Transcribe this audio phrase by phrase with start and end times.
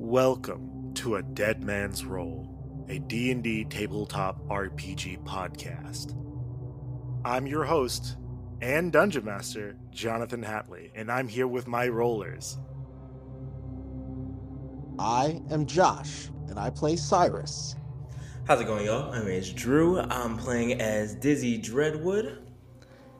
[0.00, 6.14] Welcome to A Dead Man's Roll, a D&D tabletop RPG podcast.
[7.24, 8.16] I'm your host
[8.62, 12.58] and dungeon master, Jonathan Hatley, and I'm here with my rollers.
[15.00, 17.74] I am Josh, and I play Cyrus.
[18.46, 19.10] How's it going, y'all?
[19.10, 19.98] My name is Drew.
[19.98, 22.38] I'm playing as Dizzy Dreadwood.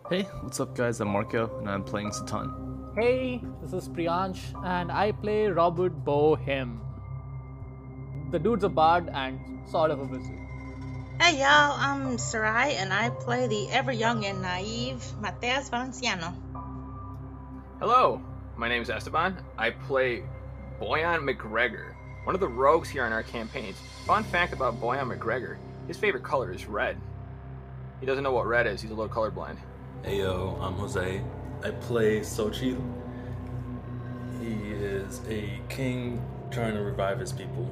[0.08, 1.00] Hey, what's up, guys?
[1.00, 2.67] I'm Marco, and I'm playing Satan.
[2.94, 6.78] Hey, this is Priyansh, and I play Robert Bohem.
[8.30, 9.38] The dude's a bard and
[9.68, 10.38] sort of a wizard.
[11.20, 16.34] Hey y'all, I'm Sarai and I play the ever young and naive Mateas Valenciano.
[17.80, 18.20] Hello,
[18.56, 19.38] my name is Esteban.
[19.56, 20.22] I play
[20.80, 23.76] Boyan McGregor, one of the rogues here on our campaigns.
[24.06, 25.56] Fun fact about Boyan McGregor
[25.88, 27.00] his favorite color is red.
[27.98, 29.56] He doesn't know what red is, he's a little colorblind.
[30.04, 31.22] Hey yo, I'm Jose.
[31.62, 32.80] I play Sochi.
[34.40, 37.68] He is a king trying to revive his people.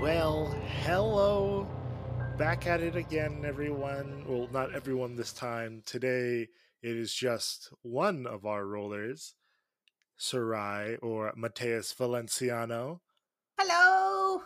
[0.00, 1.66] Well, hello.
[2.36, 4.24] Back at it again, everyone.
[4.28, 5.82] Well, not everyone this time.
[5.86, 6.48] Today,
[6.82, 9.34] it is just one of our rollers,
[10.18, 13.00] Sarai or Mateas Valenciano.
[13.58, 14.42] Hello!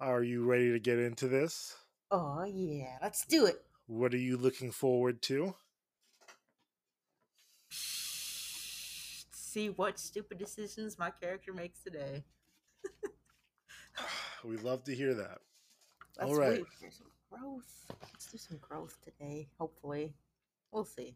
[0.00, 1.76] Are you ready to get into this?
[2.10, 3.62] Oh yeah, let's do it.
[3.86, 5.54] What are you looking forward to?
[7.70, 12.24] See what stupid decisions my character makes today.
[14.44, 15.38] We love to hear that.
[16.18, 16.64] Let's All right.
[16.82, 17.86] wait some growth.
[18.12, 20.14] Let's do some growth today, hopefully.
[20.72, 21.14] We'll see.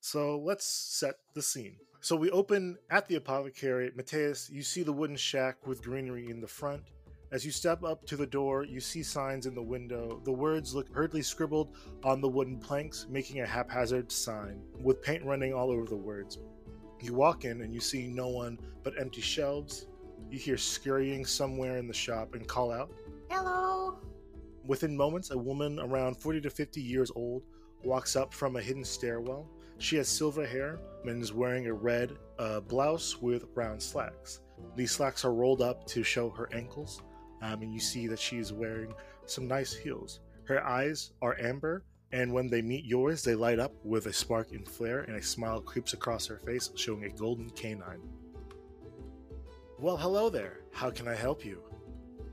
[0.00, 1.76] So let's set the scene.
[2.00, 3.90] So we open at the apothecary.
[3.96, 6.82] Mateas, you see the wooden shack with greenery in the front.
[7.32, 10.20] As you step up to the door, you see signs in the window.
[10.24, 15.24] The words look hurriedly scribbled on the wooden planks, making a haphazard sign, with paint
[15.24, 16.38] running all over the words.
[17.00, 19.86] You walk in and you see no one but empty shelves.
[20.30, 22.92] You hear scurrying somewhere in the shop and call out.
[23.30, 23.98] Hello!
[24.64, 27.42] Within moments, a woman around 40 to 50 years old
[27.82, 29.48] walks up from a hidden stairwell.
[29.78, 34.40] She has silver hair and is wearing a red uh, blouse with brown slacks.
[34.76, 37.02] These slacks are rolled up to show her ankles,
[37.44, 38.92] um, and you see that she is wearing
[39.26, 40.20] some nice heels.
[40.44, 44.52] Her eyes are amber, and when they meet yours, they light up with a spark
[44.52, 48.00] and flare, and a smile creeps across her face, showing a golden canine.
[49.78, 50.60] Well, hello there.
[50.72, 51.62] How can I help you?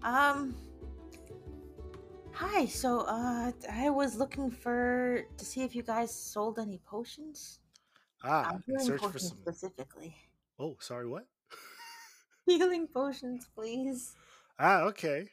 [0.01, 0.55] Um.
[2.33, 7.59] Hi, so, uh, I was looking for to see if you guys sold any potions.
[8.23, 9.37] Ah, I'm search for potions some.
[9.39, 10.15] specifically.
[10.57, 11.27] Oh, sorry, what?
[12.45, 14.15] Healing potions, please.
[14.63, 15.25] Ah, okay.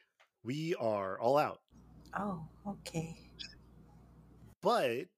[0.42, 1.60] We are all out.
[2.18, 3.14] Oh, okay.
[4.62, 5.08] But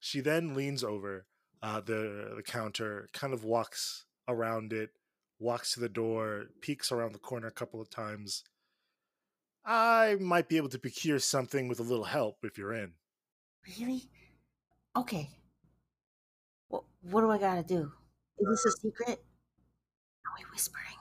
[0.00, 1.26] she then leans over
[1.62, 4.88] uh, the the counter, kind of walks around it,
[5.38, 8.42] walks to the door, peeks around the corner a couple of times.
[9.66, 12.92] I might be able to procure something with a little help if you're in.
[13.78, 14.08] Really?
[14.96, 15.28] Okay.
[16.68, 17.92] What what do I gotta do?
[18.38, 19.18] Is this a secret?
[20.24, 20.95] Are we whispering?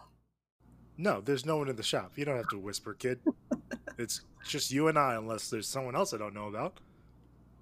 [0.97, 2.13] No, there's no one in the shop.
[2.16, 3.19] You don't have to whisper, kid.
[3.97, 6.79] it's just you and I, unless there's someone else I don't know about.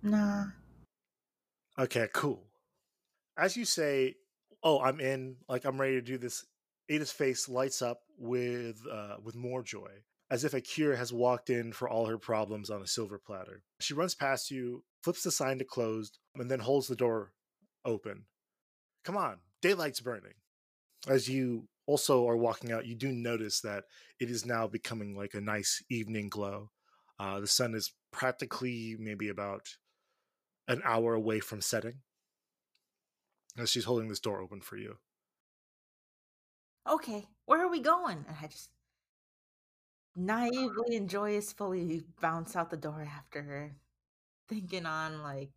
[0.02, 0.46] Nah.
[1.80, 2.44] Okay, cool.
[3.38, 4.16] As you say,
[4.62, 6.46] "Oh, I'm in," like I'm ready to do this.
[6.90, 9.90] Eda's face lights up with uh, with more joy,
[10.30, 13.64] as if a cure has walked in for all her problems on a silver platter.
[13.80, 17.32] She runs past you, flips the sign to closed, and then holds the door
[17.86, 18.26] open.
[19.04, 20.34] Come on, daylight's burning.
[21.08, 23.84] As you also are walking out, you do notice that
[24.20, 26.70] it is now becoming like a nice evening glow.
[27.20, 29.68] Uh, the sun is practically maybe about
[30.68, 31.96] an hour away from setting
[33.58, 34.98] as she's holding this door open for you.
[36.90, 38.26] Okay, where are we going?
[38.28, 38.70] And I just
[40.16, 43.76] naively and joyously bounce out the door after her,
[44.50, 45.52] thinking on like,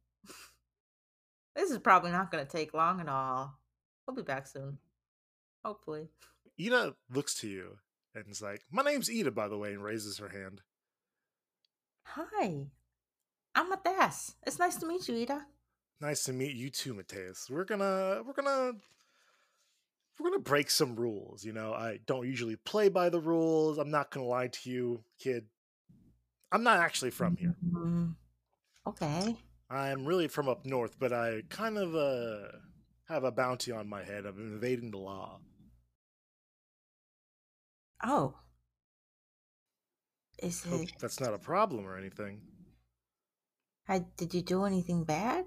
[1.56, 3.58] this is probably not gonna take long at all.
[4.06, 4.78] We'll be back soon.
[5.66, 6.06] Hopefully.
[6.56, 7.78] Eda looks to you
[8.14, 10.60] and is like, My name's Eda, by the way, and raises her hand.
[12.04, 12.68] Hi.
[13.52, 14.36] I'm Mateas.
[14.46, 15.44] It's nice to meet you, Eda.
[16.00, 17.50] Nice to meet you too, Mateas.
[17.50, 18.74] We're gonna we're gonna
[20.20, 21.72] we're gonna break some rules, you know.
[21.72, 23.78] I don't usually play by the rules.
[23.78, 25.46] I'm not gonna lie to you, kid.
[26.52, 27.56] I'm not actually from here.
[27.68, 28.14] Mm,
[28.86, 29.36] okay.
[29.68, 32.56] I'm really from up north, but I kind of uh
[33.08, 34.26] have a bounty on my head.
[34.26, 35.40] I'm evading the law.
[38.02, 38.40] Oh.
[40.38, 42.42] Is Hope it that's not a problem or anything.
[43.88, 45.46] I did you do anything bad?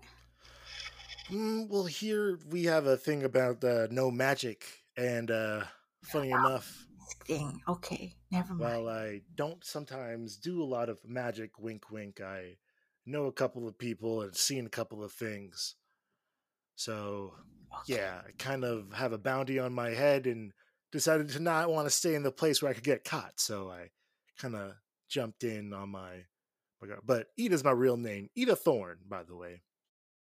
[1.29, 4.65] Mm, well, here we have a thing about uh, no magic,
[4.97, 5.65] and uh,
[6.03, 6.87] funny enough,
[7.25, 7.61] Thing.
[7.67, 8.61] Okay, never mind.
[8.61, 12.57] while I don't sometimes do a lot of magic, wink, wink, I
[13.05, 15.75] know a couple of people and seen a couple of things.
[16.75, 17.35] So,
[17.81, 17.95] Okay.
[17.95, 20.53] yeah, I kind of have a bounty on my head and
[20.91, 23.39] decided to not want to stay in the place where I could get caught.
[23.39, 23.89] So I
[24.37, 24.73] kind of
[25.09, 26.25] jumped in on my.
[27.05, 28.29] But Eda's my real name.
[28.35, 29.63] Eda Thorn, by the way.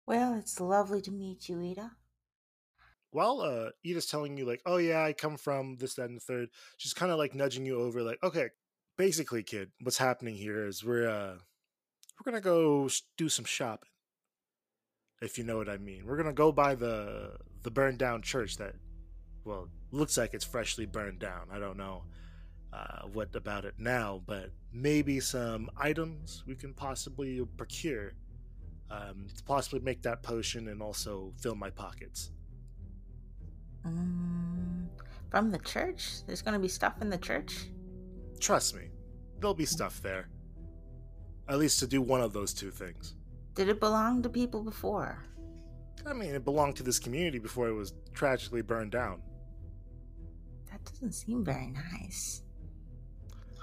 [0.06, 1.92] Well, it's lovely to meet you, Eda.
[3.14, 6.20] while uh Eda's telling you like, oh yeah, I come from this, that, and the
[6.20, 8.48] third, she's kind of like nudging you over, like, okay,
[8.98, 11.36] basically, kid, what's happening here is we're uh
[12.18, 13.88] we're gonna go do some shopping,
[15.22, 16.06] if you know what I mean.
[16.06, 18.74] We're gonna go by the the burned down church that,
[19.44, 21.48] well, looks like it's freshly burned down.
[21.52, 22.02] I don't know
[22.72, 28.14] uh, what about it now, but maybe some items we can possibly procure
[28.90, 32.30] um, to possibly make that potion and also fill my pockets.
[33.86, 34.86] Mm,
[35.30, 36.24] from the church?
[36.26, 37.68] There's gonna be stuff in the church?
[38.40, 38.88] Trust me,
[39.38, 40.28] there'll be stuff there.
[41.48, 43.14] At least to do one of those two things.
[43.54, 45.22] Did it belong to people before?
[46.06, 49.22] I mean, it belonged to this community before it was tragically burned down.
[50.84, 52.42] That doesn't seem very nice.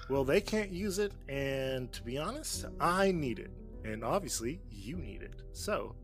[0.09, 3.51] Well, they can't use it, and to be honest, I need it.
[3.85, 5.41] And obviously, you need it.
[5.53, 5.95] So,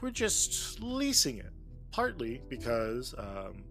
[0.00, 1.50] we're just leasing it.
[1.90, 3.64] Partly because, um,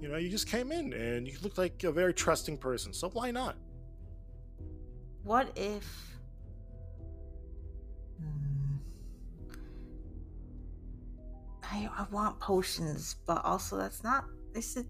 [0.00, 3.08] you know, you just came in and you look like a very trusting person, so
[3.08, 3.56] why not?
[5.24, 6.18] What if.
[8.20, 8.76] Hmm.
[11.62, 14.24] I, I want potions, but also that's not.
[14.56, 14.84] This is.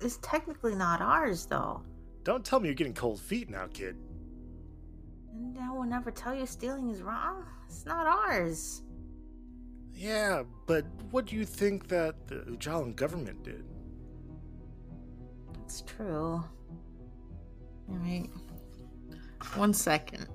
[0.00, 1.80] It's technically not ours, though.
[2.24, 3.94] Don't tell me you're getting cold feet now, kid.
[5.32, 7.44] And I will never tell you stealing is wrong.
[7.68, 8.82] It's not ours.
[9.94, 13.64] Yeah, but what do you think that the Ujalan government did?
[15.64, 16.42] It's true.
[17.88, 18.28] Alright.
[19.54, 20.26] One second.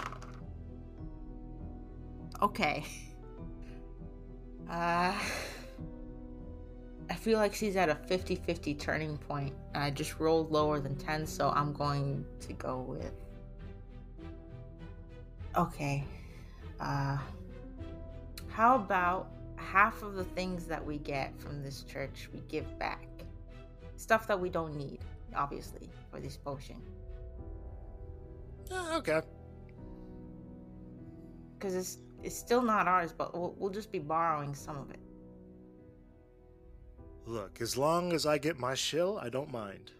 [2.42, 2.82] okay.
[4.70, 5.12] Uh.
[7.08, 9.54] I feel like she's at a 50 50 turning point.
[9.74, 13.12] I just rolled lower than 10, so I'm going to go with.
[15.56, 16.04] Okay.
[16.80, 17.18] Uh.
[18.48, 23.06] How about half of the things that we get from this church we give back?
[23.96, 25.00] Stuff that we don't need,
[25.34, 26.76] obviously, for this potion.
[28.72, 29.20] Ah, okay.
[31.58, 35.00] Because it's, it's still not ours, but we'll, we'll just be borrowing some of it.
[37.26, 39.90] Look, as long as I get my shill, I don't mind.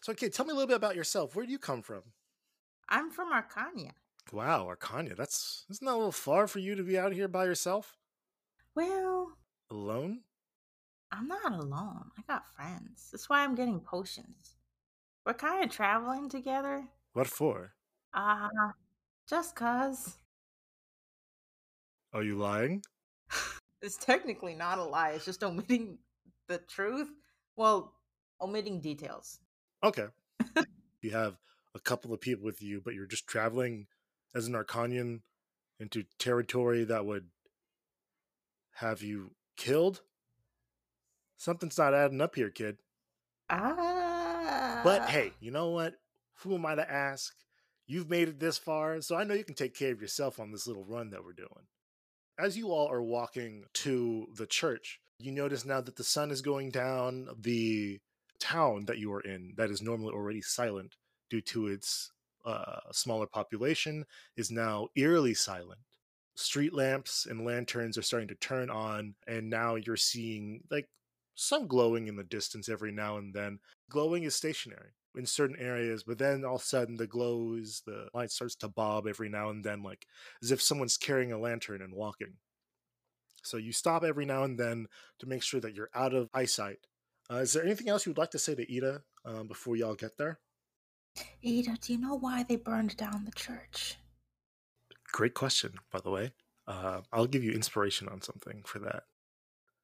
[0.00, 1.34] So, okay, tell me a little bit about yourself.
[1.34, 2.02] Where do you come from?
[2.88, 3.90] I'm from Arcania.
[4.32, 5.16] Wow, Arcania.
[5.16, 7.98] That's isn't that a little far for you to be out here by yourself,
[8.76, 9.32] Well,
[9.70, 10.20] alone?
[11.10, 12.10] I'm not alone.
[12.16, 13.08] I got friends.
[13.10, 14.56] That's why I'm getting potions.
[15.26, 16.84] We're kind of traveling together.
[17.12, 17.74] What for?
[18.14, 18.48] Uh,
[19.28, 20.16] just cuz.
[22.12, 22.82] Are you lying?
[23.82, 25.98] It's technically not a lie, it's just omitting
[26.48, 27.08] the truth.
[27.56, 27.92] Well,
[28.40, 29.40] omitting details.
[29.82, 30.06] Okay.
[31.02, 31.36] you have
[31.74, 33.86] a couple of people with you, but you're just traveling
[34.34, 35.20] as an Arcanian
[35.80, 37.26] into territory that would
[38.76, 40.00] have you killed?
[41.36, 42.78] Something's not adding up here, kid.
[43.50, 44.80] Ah.
[44.84, 45.94] But hey, you know what?
[46.38, 47.34] Who am I to ask?
[47.86, 50.52] You've made it this far, so I know you can take care of yourself on
[50.52, 51.66] this little run that we're doing.
[52.38, 56.40] As you all are walking to the church, you notice now that the sun is
[56.40, 57.28] going down.
[57.38, 58.00] The
[58.40, 60.96] town that you are in, that is normally already silent
[61.30, 62.10] due to its
[62.44, 65.80] uh, smaller population, is now eerily silent.
[66.34, 70.88] Street lamps and lanterns are starting to turn on, and now you're seeing like
[71.34, 73.58] some glowing in the distance every now and then.
[73.90, 77.82] Glowing is stationary in certain areas, but then all of a sudden the glow is
[77.86, 80.06] the light starts to bob every now and then, like
[80.42, 82.34] as if someone's carrying a lantern and walking.
[83.42, 84.86] So you stop every now and then
[85.18, 86.78] to make sure that you're out of eyesight.
[87.30, 89.94] Uh, is there anything else you would like to say to Eda um, before y'all
[89.94, 90.38] get there?
[91.44, 93.96] Ida, do you know why they burned down the church?
[95.12, 96.32] Great question, by the way.
[96.66, 99.04] Uh, I'll give you inspiration on something for that.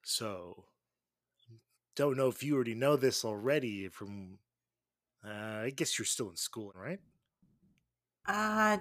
[0.04, 0.64] So,
[1.97, 4.38] don't know if you already know this already from.
[5.25, 7.00] Uh, I guess you're still in school, right?
[8.26, 8.78] Uh,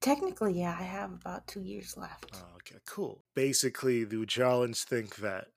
[0.00, 2.30] technically, yeah, I have about two years left.
[2.34, 3.24] Oh, okay, cool.
[3.34, 5.48] Basically, the Ujalans think that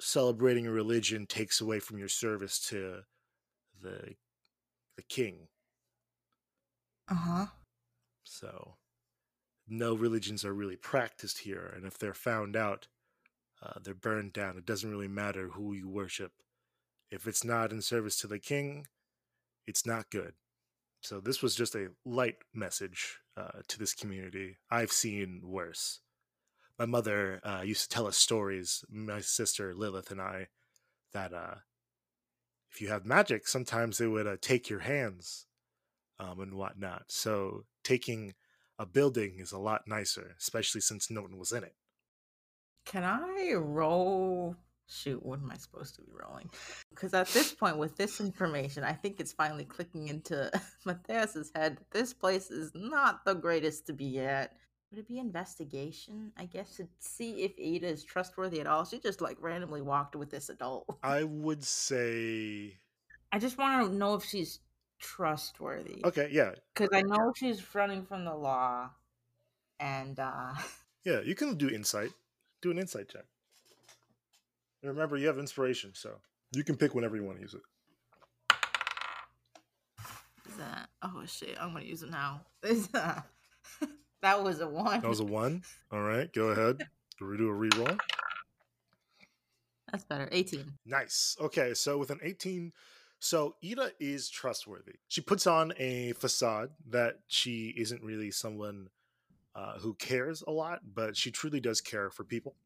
[0.00, 3.02] celebrating a religion takes away from your service to
[3.82, 4.14] the
[4.96, 5.48] the king.
[7.08, 7.46] Uh huh.
[8.24, 8.74] So
[9.68, 12.88] no religions are really practiced here, and if they're found out,
[13.62, 14.56] uh, they're burned down.
[14.56, 16.32] It doesn't really matter who you worship.
[17.10, 18.86] If it's not in service to the king,
[19.66, 20.32] it's not good.
[21.00, 24.56] So this was just a light message uh, to this community.
[24.70, 26.00] I've seen worse.
[26.78, 30.48] My mother uh, used to tell us stories, my sister Lilith and I,
[31.12, 31.56] that uh,
[32.70, 35.46] if you have magic, sometimes they would uh, take your hands
[36.18, 37.04] um, and whatnot.
[37.08, 38.34] So taking
[38.78, 41.74] a building is a lot nicer, especially since no one was in it.
[42.84, 44.56] Can I roll?
[44.88, 46.48] Shoot, what am I supposed to be rolling?
[46.90, 50.50] Because at this point, with this information, I think it's finally clicking into
[50.84, 54.52] Mateas's head that this place is not the greatest to be at.
[54.90, 56.32] Would it be investigation?
[56.36, 58.84] I guess to see if Eda is trustworthy at all.
[58.84, 60.86] She just like randomly walked with this adult.
[61.02, 62.78] I would say.
[63.32, 64.60] I just want to know if she's
[65.00, 66.02] trustworthy.
[66.04, 66.52] Okay, yeah.
[66.72, 68.90] Because I know she's running from the law,
[69.80, 70.54] and uh
[71.04, 72.10] Yeah, you can do insight.
[72.62, 73.24] Do an insight check.
[74.82, 76.10] And remember, you have inspiration, so
[76.52, 77.60] you can pick whenever you want to use it.
[80.48, 82.42] is that oh shit, I'm gonna use it now.
[82.62, 83.26] Is that
[84.22, 85.00] that was a one.
[85.00, 85.62] That was a one.
[85.92, 86.86] All right, go ahead.
[87.18, 87.98] Do we do a reroll?
[89.90, 90.28] That's better.
[90.32, 90.64] 18.
[90.84, 91.36] Nice.
[91.40, 92.72] Okay, so with an 18,
[93.20, 94.96] so Eda is trustworthy.
[95.08, 98.88] She puts on a facade that she isn't really someone
[99.54, 102.56] uh, who cares a lot, but she truly does care for people.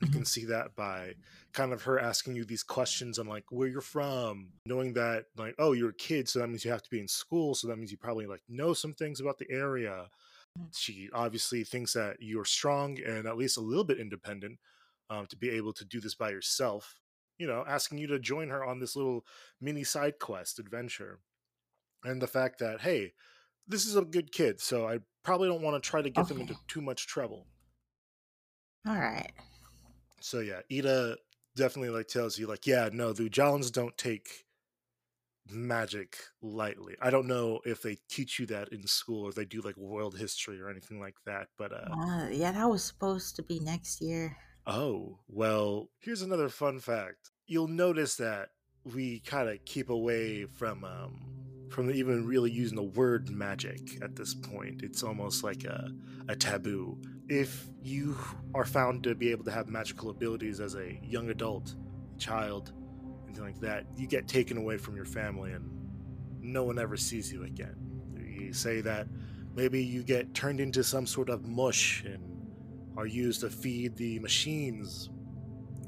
[0.00, 1.14] You can see that by
[1.54, 5.54] kind of her asking you these questions on like where you're from, knowing that like
[5.58, 7.78] oh you're a kid, so that means you have to be in school, so that
[7.78, 10.08] means you probably like know some things about the area.
[10.74, 14.58] She obviously thinks that you're strong and at least a little bit independent
[15.08, 17.00] um, to be able to do this by yourself.
[17.38, 19.24] You know, asking you to join her on this little
[19.60, 21.20] mini side quest adventure,
[22.04, 23.14] and the fact that hey,
[23.66, 26.40] this is a good kid, so I probably don't want to try to get them
[26.40, 27.46] into too much trouble.
[28.86, 29.32] All right.
[30.20, 31.16] So yeah, Eda
[31.56, 34.44] definitely like tells you like, yeah, no, the Ujalans don't take
[35.48, 36.96] magic lightly.
[37.00, 40.16] I don't know if they teach you that in school or they do like world
[40.18, 44.00] history or anything like that, but uh Uh, yeah, that was supposed to be next
[44.00, 44.36] year.
[44.66, 47.30] oh, well, here's another fun fact.
[47.46, 48.50] You'll notice that
[48.84, 51.32] we kind of keep away from um
[51.70, 54.82] from even really using the word magic at this point.
[54.82, 55.90] It's almost like a,
[56.28, 57.00] a taboo.
[57.28, 58.16] If you
[58.54, 61.74] are found to be able to have magical abilities as a young adult,
[62.18, 62.72] child,
[63.26, 65.68] anything like that, you get taken away from your family and
[66.40, 67.74] no one ever sees you again.
[68.16, 69.08] You say that
[69.56, 72.22] maybe you get turned into some sort of mush and
[72.96, 75.10] are used to feed the machines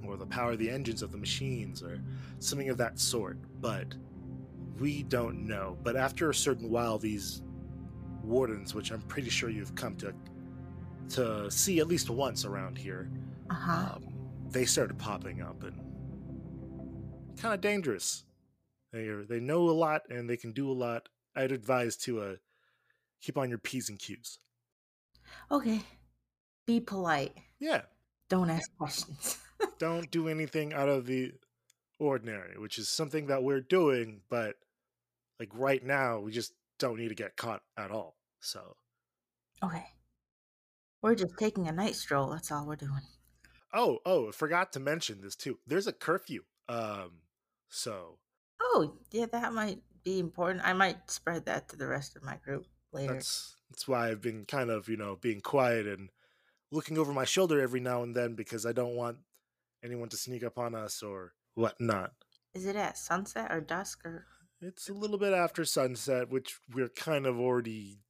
[0.04, 2.02] or the power the engines of the machines or
[2.40, 3.38] something of that sort.
[3.60, 3.94] But
[4.78, 5.78] we don't know.
[5.82, 7.42] But after a certain while, these
[8.22, 10.12] wardens, which I'm pretty sure you've come to
[11.10, 13.10] to see at least once around here,
[13.50, 13.94] Uh huh.
[13.96, 14.04] um,
[14.50, 15.78] they started popping up and
[17.38, 18.24] kind of dangerous.
[18.92, 21.08] They are, they know a lot and they can do a lot.
[21.36, 22.34] I'd advise to uh,
[23.20, 24.38] keep on your p's and q's.
[25.50, 25.82] Okay.
[26.66, 27.32] Be polite.
[27.60, 27.82] Yeah,
[28.28, 29.38] Don't ask questions.
[29.78, 31.32] don't do anything out of the
[31.98, 34.56] ordinary, which is something that we're doing, but
[35.40, 38.16] like right now, we just don't need to get caught at all.
[38.40, 38.76] So,
[39.64, 39.84] okay.
[41.02, 42.30] We're just taking a night stroll.
[42.30, 43.02] That's all we're doing.
[43.72, 45.58] oh, oh, I forgot to mention this too.
[45.66, 46.42] There's a curfew.
[46.68, 47.20] Um,
[47.68, 48.18] so
[48.60, 50.66] Oh, yeah, that might be important.
[50.66, 53.14] I might spread that to the rest of my group later.
[53.14, 56.10] that's that's why I've been kind of you know being quiet and
[56.70, 59.18] looking over my shoulder every now and then because I don't want
[59.84, 62.12] anyone to sneak up on us or whatnot.
[62.54, 64.26] Is it at sunset or dusk or
[64.60, 68.00] It's a little bit after sunset, which we're kind of already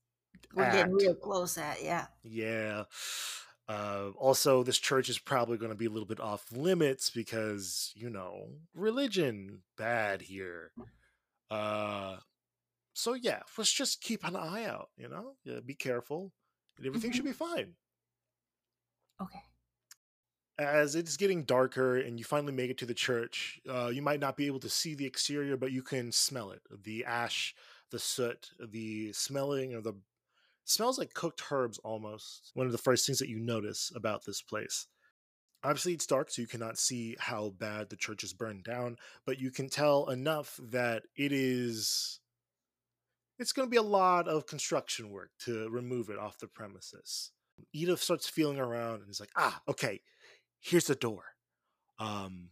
[0.55, 1.83] we're getting real close at?
[1.83, 2.07] Yeah.
[2.23, 2.85] Yeah.
[3.69, 7.93] Uh, also, this church is probably going to be a little bit off limits because,
[7.95, 10.73] you know, religion bad here.
[11.51, 12.17] Uh,
[12.95, 14.89] so yeah, let's just keep an eye out.
[14.97, 16.33] You know, yeah, be careful,
[16.77, 17.75] and everything should be fine.
[19.21, 19.39] Okay.
[20.59, 24.19] As it's getting darker and you finally make it to the church, uh, you might
[24.19, 26.63] not be able to see the exterior, but you can smell it.
[26.83, 27.55] The ash,
[27.91, 29.95] the soot, the smelling of the
[30.71, 32.51] smells like cooked herbs almost.
[32.55, 34.87] One of the first things that you notice about this place.
[35.65, 38.97] Obviously, it's dark, so you cannot see how bad the church is burned down,
[39.27, 42.21] but you can tell enough that it is.
[43.39, 47.33] It's going to be a lot of construction work to remove it off the premises.
[47.73, 50.01] Edith starts feeling around and is like, ah, okay,
[50.61, 51.23] here's the door.
[51.99, 52.51] Um,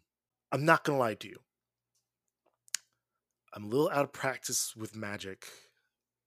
[0.51, 1.39] I'm not going to lie to you.
[3.55, 5.47] I'm a little out of practice with magic.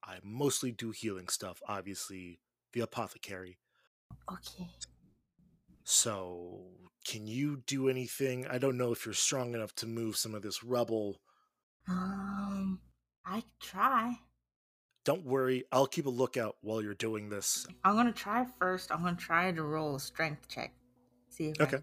[0.10, 2.40] I mostly do healing stuff, obviously,
[2.74, 3.60] the apothecary.
[4.32, 4.68] Okay.
[5.84, 6.62] So,
[7.06, 8.48] can you do anything?
[8.48, 11.22] I don't know if you're strong enough to move some of this rubble.
[11.88, 12.80] Um,
[13.24, 14.20] I try.
[15.06, 17.68] Don't worry, I'll keep a lookout while you're doing this.
[17.84, 18.92] I'm gonna try first.
[18.92, 20.74] I'm gonna try to roll a strength check.
[21.30, 21.78] See if Okay.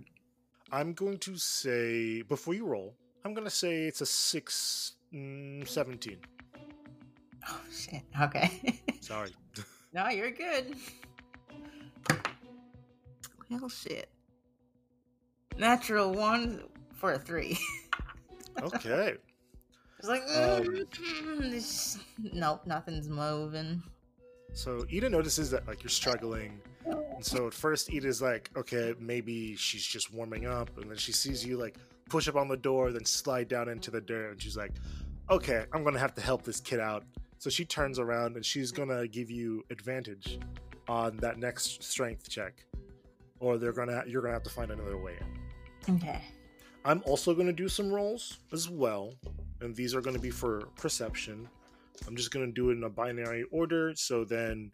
[0.71, 5.66] I I'm going to say, before you roll, I'm to say it's a 6, mm,
[5.66, 6.18] 17.
[7.49, 8.03] Oh shit.
[8.23, 8.81] Okay.
[9.00, 9.31] Sorry.
[9.93, 10.75] no, you're good.
[13.50, 14.09] Well, shit.
[15.59, 17.59] Natural one for a three.
[18.62, 19.12] Okay.
[19.99, 21.99] It's like, Um, mm, this-
[22.33, 23.83] nope, nothing's moving.
[24.55, 29.57] So Eda notices that like you're struggling, and so at first Eda's like, okay, maybe
[29.57, 31.76] she's just warming up, and then she sees you like
[32.09, 34.73] push up on the door, then slide down into the dirt, and she's like,
[35.29, 37.05] okay, I'm gonna have to help this kid out.
[37.38, 40.38] So she turns around and she's gonna give you advantage
[40.88, 42.64] on that next strength check,
[43.40, 45.97] or they're gonna you're gonna have to find another way in.
[45.97, 46.23] Okay.
[46.85, 49.12] I'm also gonna do some rolls as well,
[49.61, 51.49] and these are gonna be for perception.
[52.07, 54.71] I'm just gonna do it in a binary order, so then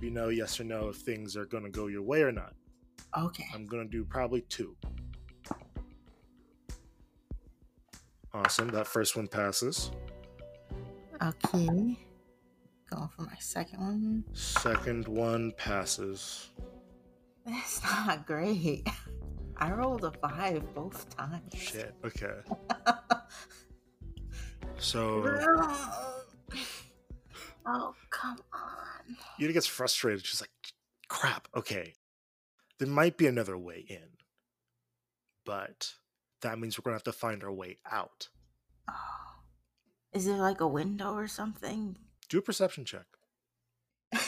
[0.00, 2.54] you know yes or no if things are gonna go your way or not.
[3.16, 3.46] Okay.
[3.54, 4.76] I'm gonna do probably two.
[8.32, 9.92] Awesome, that first one passes.
[11.24, 11.98] Okay.
[12.90, 14.24] Going for my second one.
[14.34, 16.50] Second one passes.
[17.46, 18.86] That's not great.
[19.56, 21.54] I rolled a five both times.
[21.54, 21.94] Shit.
[22.04, 22.34] Okay.
[24.78, 25.22] So
[27.66, 29.16] oh, come on.
[29.38, 30.26] Eda gets frustrated.
[30.26, 30.50] She's like,
[31.08, 31.94] crap, okay.
[32.78, 34.18] There might be another way in.
[35.46, 35.94] But
[36.42, 38.28] that means we're gonna have to find our way out.
[38.90, 39.33] Oh.
[40.14, 41.98] Is there like a window or something?
[42.28, 43.06] Do a perception check.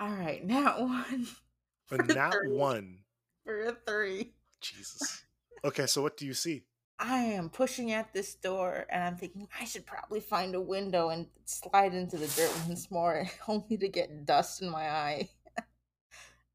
[0.00, 1.26] All right, not one.
[1.88, 2.52] But not three.
[2.52, 2.98] one.
[3.44, 4.34] For a three.
[4.60, 5.24] Jesus.
[5.64, 6.62] Okay, so what do you see?
[7.00, 11.08] I am pushing at this door and I'm thinking I should probably find a window
[11.08, 15.28] and slide into the dirt once more, only to get dust in my eye.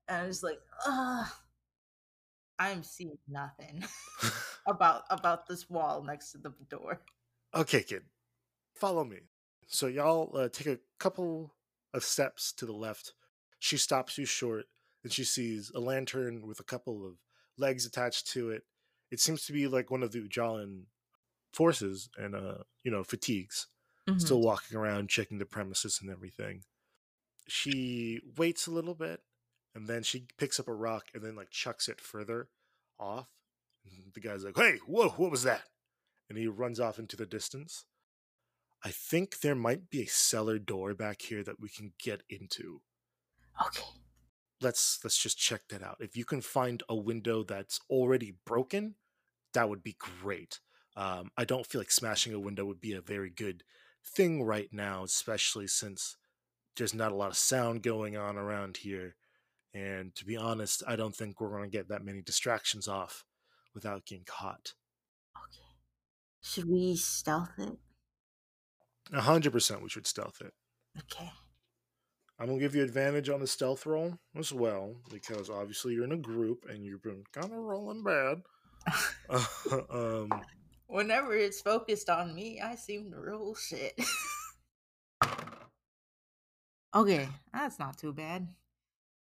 [0.08, 1.28] and I'm just like, ugh.
[2.58, 3.84] I'm seeing nothing
[4.68, 7.02] about about this wall next to the door.
[7.56, 8.04] okay, kid.
[8.74, 9.20] Follow me.
[9.68, 11.54] So y'all uh, take a couple
[11.94, 13.14] of steps to the left.
[13.60, 14.66] She stops you short,
[15.04, 17.14] and she sees a lantern with a couple of
[17.58, 18.64] legs attached to it.
[19.12, 20.84] It seems to be like one of the Ujalan
[21.54, 23.68] forces and uh, you know, fatigues.
[24.20, 26.62] Still walking around checking the premises and everything.
[27.48, 29.22] She waits a little bit
[29.74, 32.48] and then she picks up a rock and then like chucks it further
[33.00, 33.28] off.
[34.14, 35.64] The guy's like, "Hey, whoa, what was that?"
[36.30, 37.86] And he runs off into the distance.
[38.84, 42.82] I think there might be a cellar door back here that we can get into.
[43.66, 43.84] Okay.
[44.62, 45.98] Let's let's just check that out.
[46.00, 48.96] If you can find a window that's already broken,
[49.54, 50.60] that would be great.
[50.96, 53.64] Um, I don't feel like smashing a window would be a very good
[54.06, 56.16] thing right now, especially since
[56.78, 59.16] there's not a lot of sound going on around here.
[59.74, 63.26] And to be honest, I don't think we're going to get that many distractions off
[63.76, 64.74] without getting caught.
[65.38, 65.76] Okay.
[66.42, 67.78] Should we stealth it?
[69.14, 70.54] A hundred percent, we should stealth it.
[70.98, 71.30] Okay.
[72.40, 76.12] I'm gonna give you advantage on the stealth roll as well because obviously you're in
[76.12, 78.42] a group and you've been kind of rolling bad.
[79.90, 80.30] um,
[80.88, 84.00] Whenever it's focused on me, I seem to roll shit.
[86.96, 88.48] okay, that's not too bad.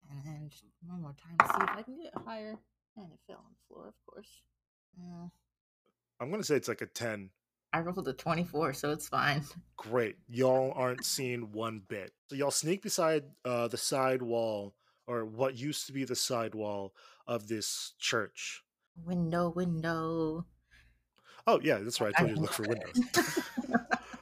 [0.09, 2.57] And then just one more time to see if I can get higher.
[2.97, 4.41] And it fell on the floor, of course.
[4.99, 5.27] Uh,
[6.19, 7.29] I'm gonna say it's like a ten.
[7.73, 9.43] I rolled a 24, so it's fine.
[9.77, 12.11] Great, y'all aren't seeing one bit.
[12.29, 14.75] So y'all sneak beside uh, the side wall
[15.07, 16.93] or what used to be the side wall
[17.27, 18.61] of this church.
[19.05, 20.45] Window, window.
[21.47, 22.13] Oh yeah, that's right.
[22.17, 22.99] I told you to look for windows.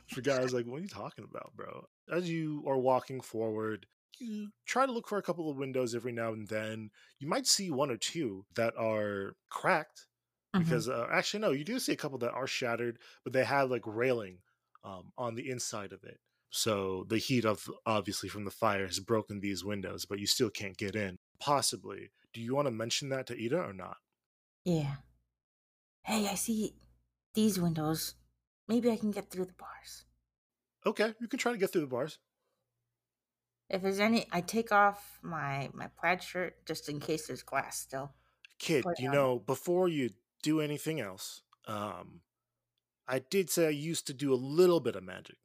[0.07, 0.39] Forgot.
[0.39, 3.87] I was like, "What are you talking about, bro?" As you are walking forward,
[4.19, 6.91] you try to look for a couple of windows every now and then.
[7.19, 10.07] You might see one or two that are cracked
[10.55, 10.59] Mhm.
[10.63, 13.69] because uh, actually, no, you do see a couple that are shattered, but they have
[13.69, 14.39] like railing
[14.83, 16.19] um, on the inside of it.
[16.51, 20.49] So the heat of obviously from the fire has broken these windows, but you still
[20.49, 21.17] can't get in.
[21.39, 22.11] Possibly.
[22.33, 23.97] Do you want to mention that to Eda or not?
[24.63, 24.97] Yeah.
[26.03, 26.75] Hey, I see
[27.35, 28.15] these windows.
[28.67, 30.05] Maybe I can get through the bars.
[30.85, 32.19] Okay, you can try to get through the bars.
[33.69, 37.77] If there's any, I take off my my plaid shirt just in case there's glass
[37.79, 38.13] still.
[38.59, 39.15] kid, Put you on.
[39.15, 40.11] know, before you
[40.43, 42.21] do anything else, um,
[43.07, 45.37] I did say I used to do a little bit of magic.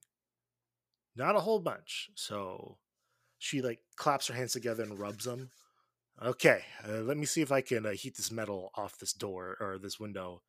[1.16, 2.10] Not a whole bunch.
[2.14, 2.78] So
[3.38, 5.50] she like claps her hands together and rubs them.
[6.22, 9.56] Okay, uh, let me see if I can uh, heat this metal off this door
[9.60, 10.42] or this window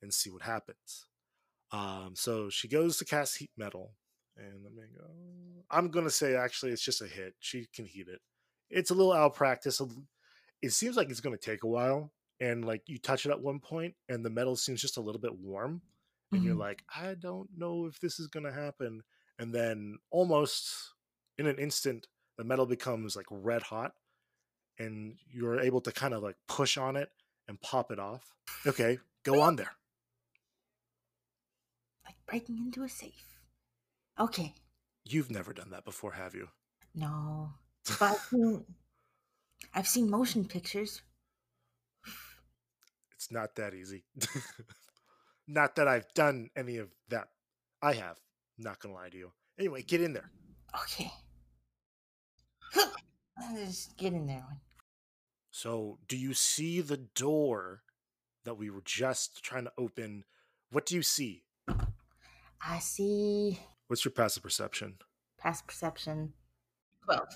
[0.00, 1.06] and see what happens.
[1.72, 3.94] Um, so she goes to cast heat metal,
[4.36, 5.04] and let me go.
[5.70, 7.34] I'm gonna say actually it's just a hit.
[7.40, 8.20] She can heat it.
[8.70, 9.80] It's a little out of practice.
[10.62, 13.60] It seems like it's gonna take a while, and like you touch it at one
[13.60, 15.82] point, and the metal seems just a little bit warm,
[16.32, 16.58] and you're Mhm.
[16.60, 19.02] like, I don't know if this is gonna happen.
[19.38, 20.94] And then almost
[21.38, 23.94] in an instant, the metal becomes like red hot,
[24.78, 27.12] and you're able to kind of like push on it
[27.48, 28.34] and pop it off.
[28.66, 29.76] Okay, go on there.
[32.04, 33.31] Like breaking into a safe.
[34.18, 34.54] Okay.
[35.04, 36.48] You've never done that before, have you?
[36.94, 37.50] No.
[37.98, 38.64] But I've seen,
[39.74, 41.02] I've seen motion pictures.
[43.14, 44.04] It's not that easy.
[45.48, 47.28] not that I've done any of that.
[47.80, 48.18] I have.
[48.58, 49.32] Not gonna lie to you.
[49.58, 50.30] Anyway, get in there.
[50.82, 51.10] Okay.
[53.56, 54.44] Just get in there.
[55.50, 57.82] So, do you see the door
[58.44, 60.24] that we were just trying to open?
[60.70, 61.44] What do you see?
[62.64, 63.60] I see
[63.92, 64.94] What's your passive perception?
[65.36, 66.32] Passive perception.
[67.04, 67.28] 12.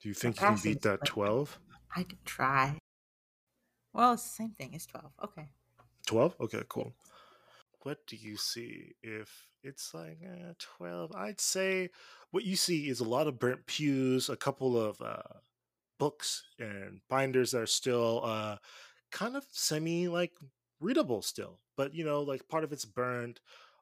[0.00, 1.60] Do you think you can beat that 12?
[1.94, 2.78] I could try.
[3.92, 4.70] Well, it's the same thing.
[4.72, 5.12] It's 12.
[5.24, 5.48] Okay.
[6.06, 6.36] 12?
[6.40, 6.94] Okay, cool.
[7.82, 11.14] What do you see if it's like uh, 12?
[11.14, 11.90] I'd say
[12.30, 15.20] what you see is a lot of burnt pews, a couple of uh,
[15.98, 18.56] books and binders that are still uh,
[19.12, 20.32] kind of semi like
[20.80, 22.86] readable still, but you know, like part of it's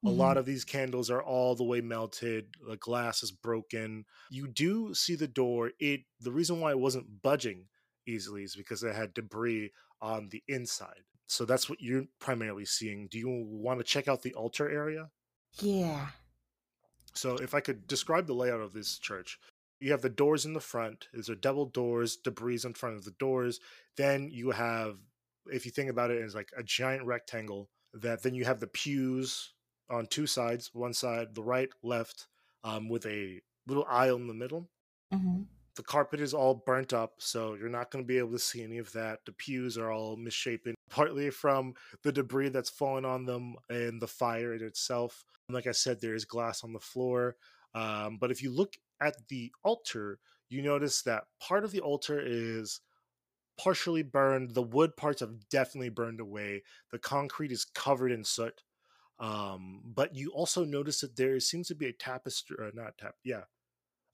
[0.03, 0.15] burnt.
[0.15, 0.39] A lot mm-hmm.
[0.39, 2.47] of these candles are all the way melted.
[2.69, 4.05] The glass is broken.
[4.31, 5.73] You do see the door.
[5.79, 7.67] It the reason why it wasn't budging
[8.07, 11.05] easily is because it had debris on the inside.
[11.27, 13.09] So that's what you're primarily seeing.
[13.11, 15.11] Do you want to check out the altar area?
[15.61, 16.09] Yeah.
[17.15, 19.39] So if I could describe the layout of this church,
[19.81, 21.09] you have the doors in the front.
[21.13, 23.61] These are double doors, debris in front of the doors.
[23.97, 24.99] Then you have,
[25.47, 28.67] if you think about it as like a giant rectangle, that then you have the
[28.67, 29.53] pews
[29.91, 32.29] on two sides, one side, the right, left,
[32.65, 34.69] um, with a little aisle in the middle.
[35.13, 35.43] hmm
[35.77, 38.63] The carpet is all burnt up, so you're not going to be able to see
[38.63, 39.21] any of that.
[39.25, 44.07] The pews are all misshapen, partly from the debris that's fallen on them and the
[44.07, 45.25] fire in itself.
[45.49, 47.37] Like I said, there is glass on the floor.
[47.75, 50.19] Um, but if you look at the altar,
[50.49, 52.81] you notice that part of the altar is
[53.59, 54.55] partially burned.
[54.55, 56.63] The wood parts have definitely burned away.
[56.91, 58.63] The concrete is covered in soot.
[59.23, 63.15] Um, but you also notice that there seems to be a tapestry, or not tap,
[63.25, 63.43] yeah,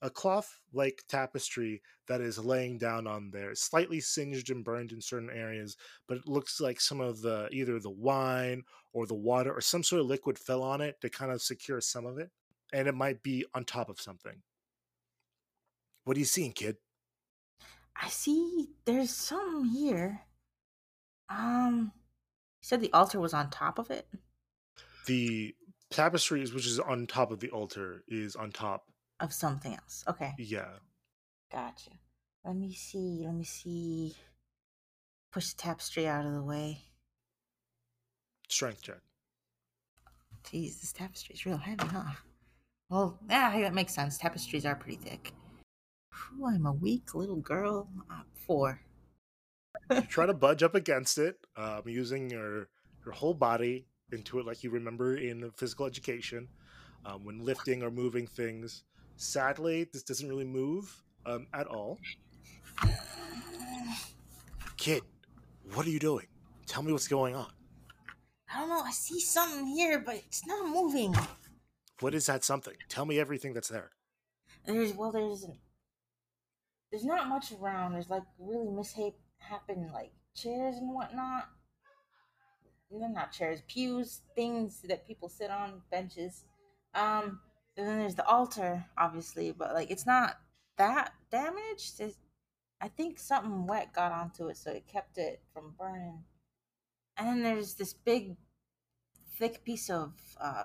[0.03, 5.01] a cloth like tapestry that is laying down on there, slightly singed and burned in
[5.01, 5.75] certain areas,
[6.07, 8.61] but it looks like some of the either the wine
[8.93, 11.81] or the water or some sort of liquid fell on it to kind of secure
[11.81, 12.29] some of it,
[12.71, 14.43] and it might be on top of something.
[16.03, 16.77] What are you seeing, kid?
[17.99, 20.21] I see there's something here.
[21.29, 21.91] Um,
[22.61, 24.07] you said the altar was on top of it?
[25.09, 25.55] The
[25.89, 28.91] tapestry, is- which is on top of the altar, is on top.
[29.19, 30.03] Of something else.
[30.07, 30.35] Okay.
[30.37, 30.77] Yeah.
[31.51, 31.89] Gotcha.
[32.45, 33.23] Let me see.
[33.25, 34.15] Let me see.
[35.31, 36.83] Push the tapestry out of the way.
[38.49, 39.01] Strength check.
[40.43, 40.93] Jeez, this
[41.29, 42.13] is real heavy, huh?
[42.89, 44.19] Well, yeah, that makes sense.
[44.19, 45.33] Tapestries are pretty thick.
[46.11, 47.89] Whew, I'm a weak little girl.
[48.09, 48.79] Uh, four.
[49.89, 52.69] you try to budge up against it um, using your
[53.03, 56.47] your whole body into it like you remember in physical education
[57.05, 58.83] um, when lifting or moving things
[59.15, 61.97] sadly this doesn't really move um, at all
[64.77, 65.03] kid
[65.73, 66.25] what are you doing
[66.65, 67.51] tell me what's going on
[68.51, 68.81] I don't know.
[68.81, 71.13] I see something here, but it's not moving.
[71.99, 73.91] what is that something tell me everything that's there
[74.65, 75.45] There's well, there's
[76.91, 77.93] there's not much around.
[77.93, 81.49] There's like really mishap happen, like chairs and whatnot.
[82.91, 86.45] Not chairs, pews, things that people sit on, benches.
[86.95, 87.39] Um,
[87.77, 90.37] and then there's the altar, obviously, but like it's not
[90.77, 91.99] that damaged.
[91.99, 92.17] It's,
[92.81, 96.23] I think something wet got onto it, so it kept it from burning.
[97.17, 98.35] And then there's this big,
[99.37, 100.63] thick piece of uh,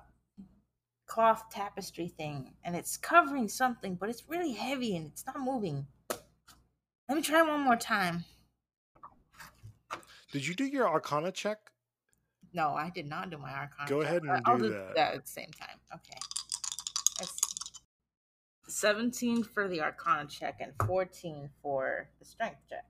[1.07, 5.87] cloth tapestry thing, and it's covering something, but it's really heavy and it's not moving.
[7.09, 8.25] Let me try one more time.
[10.33, 11.59] did you do your arcana check
[12.55, 13.89] No, I did not do my arcana.
[13.89, 14.95] Go ahead and I'll do do that.
[14.95, 15.77] that at the same time.
[15.93, 16.19] Okay.
[17.21, 17.81] Let's see.
[18.69, 22.85] 17 for the arcana check and 14 for the strength check.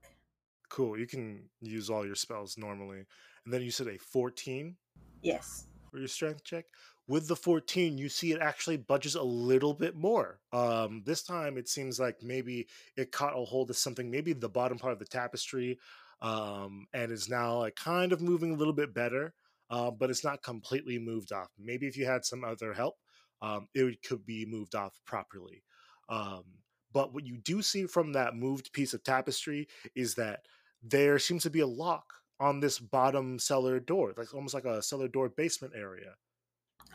[0.68, 3.04] cool you can use all your spells normally
[3.44, 4.76] and then you said a 14
[5.22, 5.66] Yes.
[5.90, 6.66] for your strength check.
[7.06, 10.40] With the 14, you see it actually budges a little bit more.
[10.54, 14.48] Um, this time, it seems like maybe it caught a hold of something, maybe the
[14.48, 15.78] bottom part of the tapestry,
[16.22, 19.34] um, and is now like kind of moving a little bit better,
[19.70, 21.48] uh, but it's not completely moved off.
[21.58, 22.94] Maybe if you had some other help,
[23.42, 25.62] um, it could be moved off properly.
[26.08, 26.44] Um,
[26.92, 30.40] but what you do see from that moved piece of tapestry is that
[30.82, 32.04] there seems to be a lock
[32.40, 36.14] on this bottom cellar door, like almost like a cellar door basement area.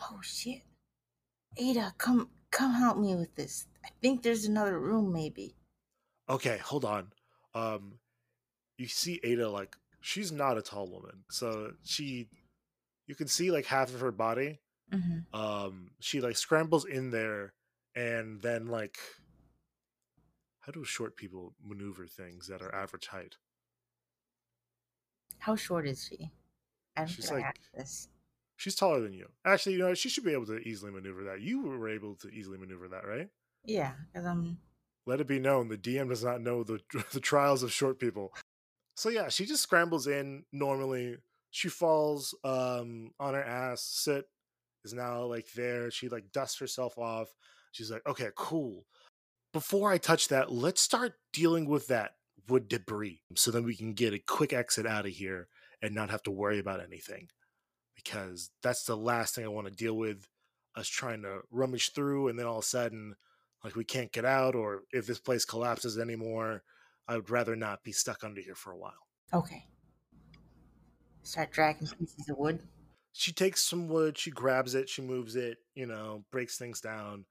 [0.01, 0.61] Oh shit.
[1.57, 3.67] Eda, come come help me with this.
[3.85, 5.55] I think there's another room maybe.
[6.29, 7.11] Okay, hold on.
[7.55, 7.99] Um,
[8.77, 12.29] you see Eda like she's not a tall woman, so she,
[13.09, 14.59] you can see like half of her body.
[14.93, 15.35] Mm-hmm.
[15.39, 17.53] Um, she like scrambles in there,
[17.95, 18.99] and then like,
[20.59, 23.35] how do short people maneuver things that are average height?
[25.39, 26.29] How short is she?
[26.95, 28.09] I don't She's like- this.
[28.57, 29.29] She's taller than you.
[29.45, 31.39] Actually, you know, she should be able to easily maneuver that.
[31.39, 33.29] You were able to easily maneuver that, right?
[33.63, 34.57] Yeah, because I'm
[35.05, 36.79] Let it be known the DM does not know the
[37.11, 38.33] the trials of short people.
[38.95, 41.17] So yeah, she just scrambles in normally.
[41.51, 44.25] She falls um on her ass, sit
[44.85, 45.91] is now like there.
[45.91, 47.29] She like dusts herself off.
[47.71, 48.85] She's like, okay, cool.
[49.53, 52.11] Before I touch that, let's start dealing with that
[52.47, 55.47] wood debris so then we can get a quick exit out of here
[55.81, 57.27] and not have to worry about anything.
[57.95, 60.27] Because that's the last thing I want to deal with.
[60.75, 63.15] Us trying to rummage through and then all of a sudden
[63.63, 66.63] like we can't get out or if this place collapses anymore
[67.07, 69.65] i would rather not be stuck under here for a while okay.
[71.29, 72.59] Start dragging pieces of wood.
[73.13, 77.25] she takes some wood she grabs it she moves it you know breaks things down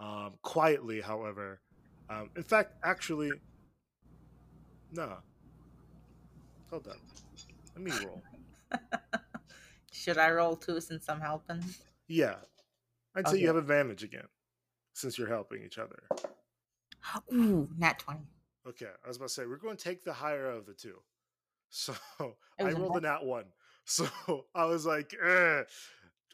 [0.00, 1.60] um, quietly however
[2.10, 3.30] um, in fact actually
[4.90, 5.16] no
[6.70, 6.96] hold up
[7.76, 8.22] let me roll
[9.92, 11.62] Should I roll too since I'm helping?
[12.08, 12.34] yeah
[13.14, 14.26] i'd say you have advantage again
[14.92, 16.02] since you're helping each other
[17.32, 18.26] Ooh, nat twenty.
[18.68, 20.96] Okay, I was about to say we're going to take the higher of the two.
[21.70, 21.94] So
[22.60, 23.44] I rolled a nat one.
[23.88, 24.08] So
[24.52, 25.62] I was like, eh,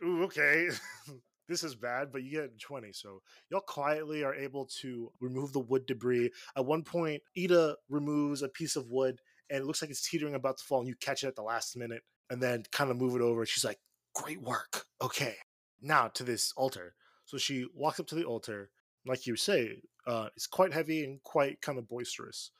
[0.03, 0.71] ooh, okay,
[1.51, 2.95] this is bad, but you get 20.
[2.95, 6.31] So y'all quietly are able to remove the wood debris.
[6.57, 10.35] At one point, Eda removes a piece of wood and it looks like it's teetering
[10.35, 12.97] about to fall, and you catch it at the last minute and then kind of
[12.97, 13.45] move it over.
[13.45, 13.79] She's like,
[14.15, 14.87] great work.
[15.03, 15.37] Okay,
[15.83, 16.95] now to this altar.
[17.27, 18.71] So she walks up to the altar.
[19.05, 22.51] Like you say, uh, it's quite heavy and quite kind of boisterous.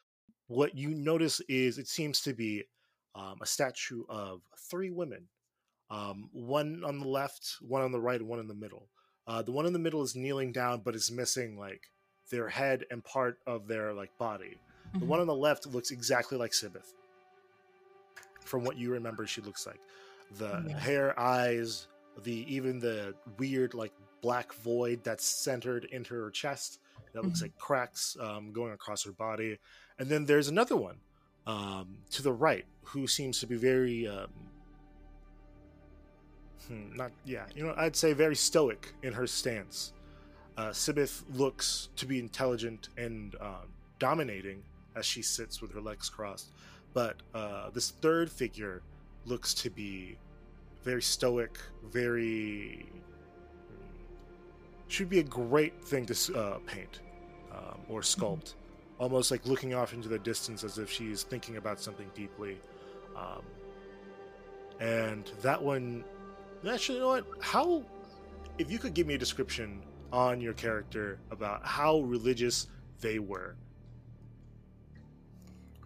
[0.53, 2.65] What you notice is it seems to be
[3.15, 5.27] um, a statue of three women,
[5.89, 8.87] um, one on the left, one on the right, and one in the middle.
[9.27, 11.91] Uh, the one in the middle is kneeling down, but is missing like
[12.31, 14.59] their head and part of their like body.
[14.93, 15.09] The Mhm.
[15.09, 16.93] one on the left looks exactly like Sibith.
[18.43, 19.81] From what you remember, she looks like
[20.33, 20.79] the Yeah.
[20.81, 21.87] hair, eyes,
[22.25, 26.79] the even the weird like black void that's centered into her chest
[27.15, 27.45] that looks Mhm.
[27.45, 29.59] like cracks um, going across her body.
[29.99, 30.97] And then there's another one
[31.47, 34.29] um, to the right who seems to be very um,
[36.69, 39.93] hmm, not yeah you know I'd say very stoic in her stance.
[40.57, 43.63] Uh, Sibith looks to be intelligent and uh,
[43.99, 44.63] dominating
[44.95, 46.51] as she sits with her legs crossed,
[46.93, 48.83] but uh, this third figure
[49.25, 50.19] looks to be
[50.85, 52.87] very stoic, very
[54.89, 57.01] should be a great thing to uh, paint
[57.51, 58.55] um, or sculpt,
[59.03, 62.61] almost like looking off into the distance as if she's thinking about something deeply.
[63.17, 63.43] Um,
[64.79, 66.05] and that one,
[66.67, 67.27] actually, you know what?
[67.41, 67.85] How,
[68.59, 72.69] if you could give me a description on your character about how religious
[73.01, 73.57] they were.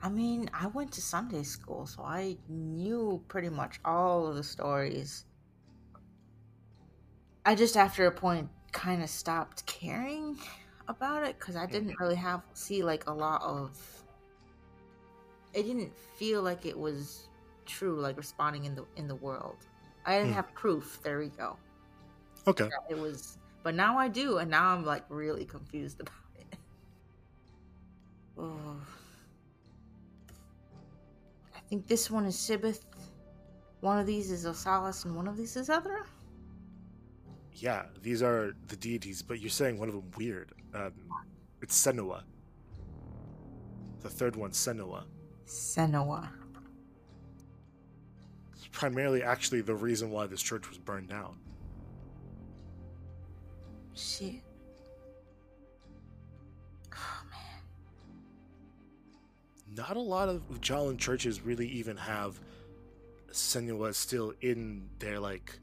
[0.02, 4.44] I mean, I went to Sunday school, so I knew pretty much all of the
[4.44, 5.24] stories.
[7.46, 10.36] I just, after a point, kind of stopped caring
[10.88, 13.76] about it because I didn't really have see like a lot of.
[15.54, 17.28] It didn't feel like it was
[17.64, 19.56] true, like responding in the in the world.
[20.04, 20.34] I didn't Hmm.
[20.34, 21.00] have proof.
[21.02, 21.56] There we go.
[22.46, 22.70] Okay.
[22.88, 26.58] it was but now i do and now i'm like really confused about it
[28.38, 28.76] oh.
[31.56, 32.82] i think this one is sibith
[33.80, 36.04] one of these is osalis and one of these is Ethra.
[37.52, 40.52] Yeah, these are the deities, but you're saying one of them weird.
[40.76, 40.92] Um,
[41.62, 42.22] it's Senua.
[44.02, 45.04] The third one, Senua.
[45.46, 46.28] Senua.
[48.52, 51.38] It's primarily actually the reason why this church was burned down.
[53.94, 54.42] Shit.
[56.92, 57.62] Oh man.
[59.74, 62.38] Not a lot of Jalan churches really even have
[63.32, 65.58] Senua still in their like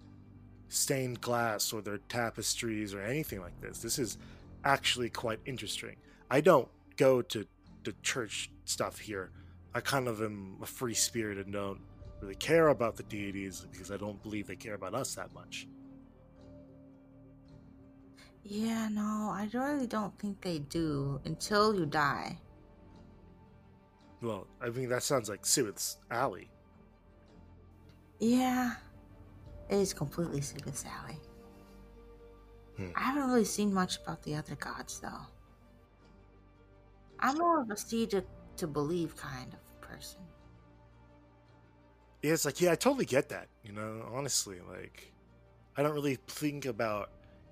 [0.69, 3.77] stained glass or their tapestries or anything like this.
[3.77, 4.17] This is
[4.63, 5.95] actually quite interesting.
[6.29, 7.45] I don't go to
[7.83, 9.31] the church stuff here.
[9.73, 11.81] I kind of am a free spirit and don't
[12.21, 15.67] really care about the deities because I don't believe they care about us that much.
[18.43, 22.39] Yeah, no, I really don't think they do until you die.
[24.21, 26.49] Well, I mean, that sounds like Sibith's alley.
[28.19, 28.75] Yeah,
[29.69, 31.19] it is completely Sibith's alley.
[32.87, 32.97] Hmm.
[32.97, 35.27] I haven't really seen much about the other gods, though.
[37.19, 38.23] I'm more of a see to,
[38.57, 40.19] to believe kind of person.
[42.21, 43.47] Yeah, it's like, yeah, I totally get that.
[43.63, 45.11] You know, honestly, like,
[45.75, 47.09] I don't really think about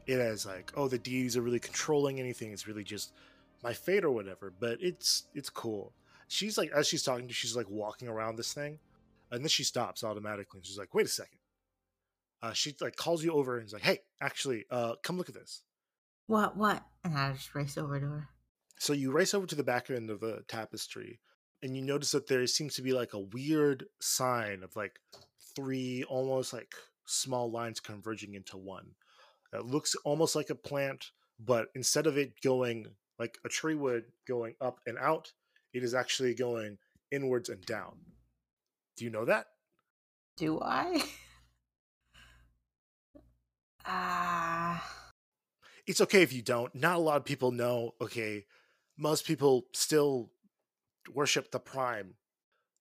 [0.08, 2.52] it as like, oh, the deities are really controlling anything.
[2.52, 3.14] It's really just
[3.64, 4.54] my fate or whatever.
[4.60, 5.94] But it's it's cool.
[6.28, 8.80] She's like, as she's talking to, she's like walking around this thing,
[9.32, 10.60] and then she stops automatically.
[10.60, 11.38] And she's like, wait a second.
[12.42, 15.36] Uh, she like calls you over and is like, hey, actually, uh, come look at
[15.36, 15.62] this.
[16.28, 16.84] What, what?
[17.04, 18.30] And I just race over to her.
[18.80, 21.20] So you race over to the back end of the tapestry,
[21.62, 25.00] and you notice that there seems to be like a weird sign of like
[25.56, 26.74] three almost like
[27.06, 28.92] small lines converging into one.
[29.54, 32.88] It looks almost like a plant, but instead of it going
[33.20, 35.32] like a tree would going up and out,
[35.74, 36.78] it is actually going
[37.12, 37.98] inwards and down.
[38.98, 39.46] Do you know that?
[40.38, 41.04] Do I?
[43.86, 44.84] Ah.
[45.88, 46.74] It's okay if you don't.
[46.76, 47.96] Not a lot of people know.
[48.02, 48.46] Okay,
[48.98, 50.32] most people still
[51.14, 52.16] worship the prime.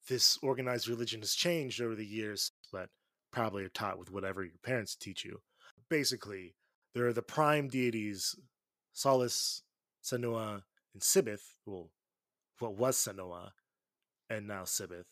[0.09, 2.91] This organized religion has changed over the years, but
[3.33, 5.41] probably are taught with whatever your parents teach you.
[5.89, 6.55] Basically,
[6.95, 8.35] there are the prime deities
[8.93, 9.63] Solace,
[10.03, 11.55] Sanua, and Sibith.
[11.65, 11.91] Well,
[12.59, 13.53] what was Sanua,
[14.29, 15.05] and now Sibith.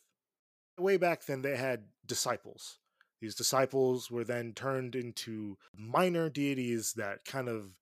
[0.79, 2.79] Way back then, they had disciples.
[3.21, 7.77] These disciples were then turned into minor deities that kind of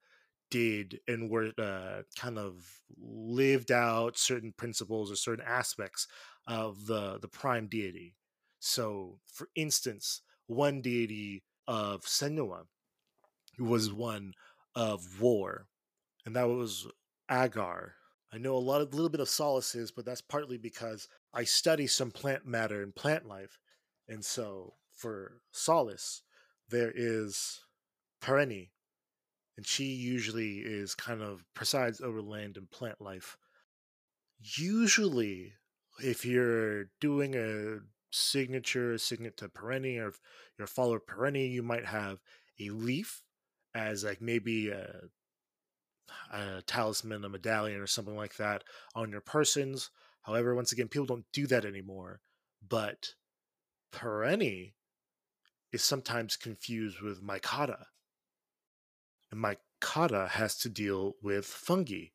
[0.51, 2.65] did and were uh, kind of
[2.99, 6.07] lived out certain principles or certain aspects
[6.47, 8.15] of the the prime deity.
[8.61, 12.63] So, for instance, one deity of Senua
[13.59, 14.33] was one
[14.75, 15.67] of war,
[16.25, 16.87] and that was
[17.31, 17.95] Agar.
[18.33, 21.87] I know a lot of little bit of Solace's, but that's partly because I study
[21.87, 23.59] some plant matter and plant life,
[24.09, 26.23] and so for Solace,
[26.69, 27.61] there is
[28.23, 28.71] Pereni,
[29.57, 33.37] and she usually is kind of presides over land and plant life.
[34.41, 35.53] Usually,
[36.03, 37.81] if you're doing a
[38.11, 40.21] signature signet to Pereni, or if
[40.59, 42.19] you're a follower of you might have
[42.59, 43.23] a leaf
[43.75, 45.03] as like maybe a,
[46.33, 49.91] a talisman, a medallion, or something like that on your persons.
[50.23, 52.21] However, once again, people don't do that anymore.
[52.67, 53.15] But
[53.93, 54.73] Pereni
[55.77, 57.85] is sometimes confused with Mycota.
[59.31, 62.13] And Mycota has to deal with fungi,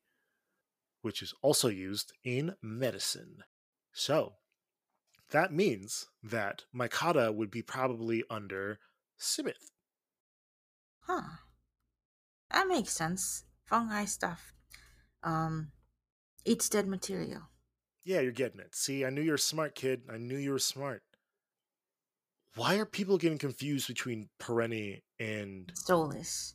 [1.00, 3.44] which is also used in medicine.
[3.92, 4.34] So,
[5.30, 8.80] that means that Mycota would be probably under
[9.16, 9.70] Sibith.
[11.06, 11.36] Huh.
[12.50, 13.44] That makes sense.
[13.64, 14.52] Fungi stuff.
[15.22, 15.70] Um,
[16.44, 17.42] eats dead material.
[18.04, 18.74] Yeah, you're getting it.
[18.74, 20.02] See, I knew you were a smart kid.
[20.12, 21.04] I knew you were smart.
[22.54, 26.54] Why are people getting confused between Pereni and Solace?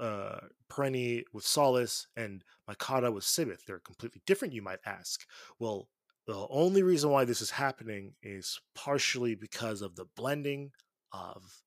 [0.00, 0.38] uh,
[0.70, 3.64] Pereni with Solace and Mycota with Sibith?
[3.66, 5.26] They're completely different, you might ask.
[5.58, 5.88] Well,
[6.26, 10.70] the only reason why this is happening is partially because of the blending
[11.12, 11.62] of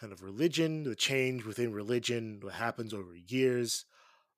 [0.00, 3.84] kind of religion, the change within religion, what happens over years,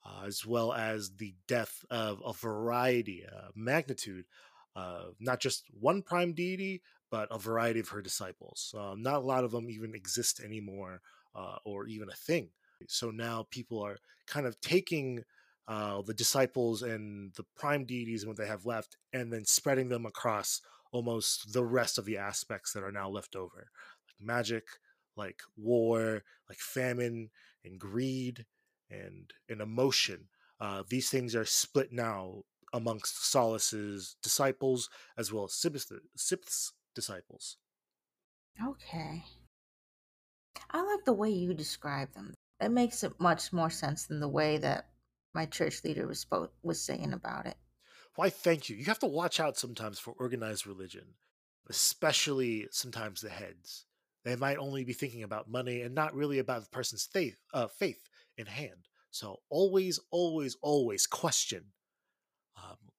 [0.05, 4.25] uh, as well as the death of a variety, a magnitude
[4.75, 8.75] of not just one prime deity, but a variety of her disciples.
[8.79, 11.01] Um, not a lot of them even exist anymore,
[11.35, 12.49] uh, or even a thing.
[12.89, 15.25] So now people are kind of taking
[15.69, 19.89] uh, the disciples and the prime deities and what they have left, and then spreading
[19.89, 20.61] them across
[20.93, 23.57] almost the rest of the aspects that are now left over,
[24.09, 24.65] like magic,
[25.17, 27.31] like war, like famine
[27.65, 28.47] and greed
[28.91, 30.29] and and emotion.
[30.59, 37.57] Uh, these things are split now amongst Solace's disciples as well as Sibith's disciples.
[38.63, 39.25] Okay.
[40.71, 42.35] I like the way you describe them.
[42.61, 44.91] It makes it much more sense than the way that
[45.35, 47.57] my church leader was spo- was saying about it.
[48.17, 48.77] Why, thank you.
[48.77, 51.15] You have to watch out sometimes for organized religion,
[51.69, 53.87] especially sometimes the heads.
[54.25, 57.69] They might only be thinking about money and not really about the person's faith, uh,
[57.69, 58.03] faith
[58.37, 58.89] in hand.
[59.11, 61.73] So always, always, always question.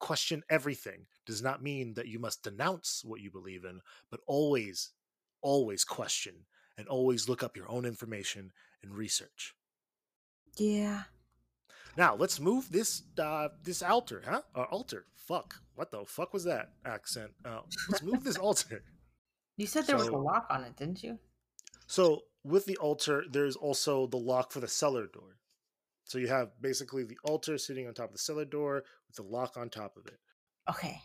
[0.02, 4.90] Question everything does not mean that you must denounce what you believe in, but always,
[5.44, 6.34] always question
[6.76, 9.56] and always look up your own information and research.
[10.58, 11.04] Yeah.
[11.96, 14.42] Now let's move this uh, this altar, huh?
[14.56, 15.06] Or altar.
[15.14, 15.54] Fuck.
[15.76, 17.32] What the fuck was that accent?
[17.46, 18.84] Uh, let's move this altar.
[19.58, 21.20] You said there was a lock on it, didn't you?
[21.86, 25.38] So with the altar, there's also the lock for the cellar door.
[26.04, 29.24] So you have basically the altar sitting on top of the cellar door with the
[29.24, 30.20] lock on top of it.
[30.70, 31.02] Okay.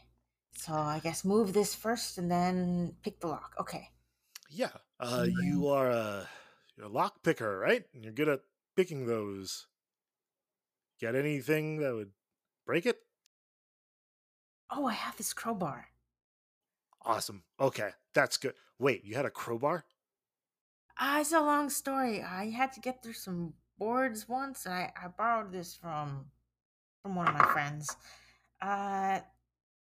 [0.56, 3.54] So I guess move this first and then pick the lock.
[3.60, 3.90] Okay.
[4.48, 4.70] Yeah.
[4.98, 6.28] Uh, you are a
[6.76, 7.84] you're a lock picker, right?
[7.94, 8.40] And you're good at
[8.76, 9.66] picking those.
[11.00, 12.12] Got anything that would
[12.64, 12.98] break it?
[14.70, 15.88] Oh, I have this crowbar.
[17.02, 17.44] Awesome.
[17.60, 18.54] Okay, that's good.
[18.78, 19.84] Wait, you had a crowbar?
[20.98, 22.22] Ah, it's a long story.
[22.22, 26.26] I had to get through some boards once, and I, I borrowed this from
[27.02, 27.96] from one of my friends.
[28.60, 29.20] Uh,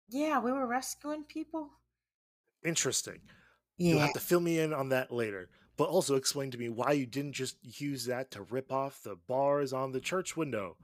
[0.09, 1.69] yeah, we were rescuing people.
[2.63, 3.19] Interesting.
[3.77, 5.49] You'll have to fill me in on that later.
[5.77, 9.15] But also explain to me why you didn't just use that to rip off the
[9.15, 10.75] bars on the church window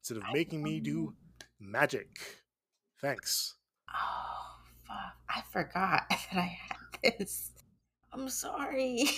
[0.00, 1.14] instead of making me do
[1.60, 2.08] magic.
[3.00, 3.54] Thanks.
[3.88, 5.14] Oh, fuck!
[5.28, 6.58] I forgot that I
[7.00, 7.52] had this.
[8.12, 9.04] I'm sorry.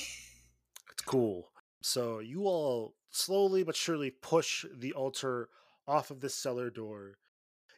[0.93, 1.49] It's cool.
[1.83, 5.49] So you all slowly but surely push the altar
[5.87, 7.19] off of the cellar door.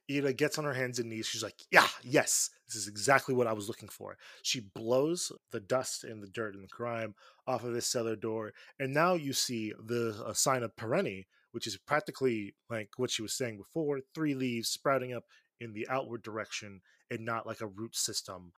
[0.08, 1.26] Eda gets on her hands and knees.
[1.26, 4.16] She's like, Yeah, yes, this is exactly what I was looking for.
[4.42, 7.14] She blows the dust and the dirt and the grime
[7.46, 8.52] off of this cellar door.
[8.78, 13.22] And now you see the a sign of Pereni, which is practically like what she
[13.22, 15.24] was saying before three leaves sprouting up
[15.60, 18.52] in the outward direction and not like a root system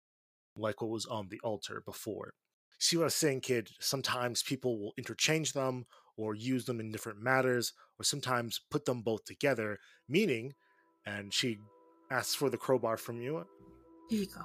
[0.57, 2.33] like what was on the altar before
[2.79, 3.71] see what I was saying, kid?
[3.79, 5.85] Sometimes people will interchange them
[6.17, 10.53] or use them in different matters, or sometimes put them both together, meaning,
[11.05, 11.59] and she
[12.11, 13.45] asks for the crowbar from you,
[14.09, 14.41] Here you go.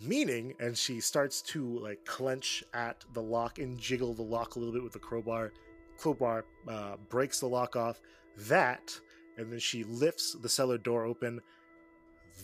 [0.00, 4.58] meaning, and she starts to like clench at the lock and jiggle the lock a
[4.58, 5.52] little bit with the crowbar.
[5.98, 8.00] Crowbar uh, breaks the lock off.
[8.48, 8.98] That,
[9.38, 11.40] and then she lifts the cellar door open.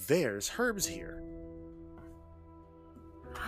[0.07, 1.23] There's Herbs here.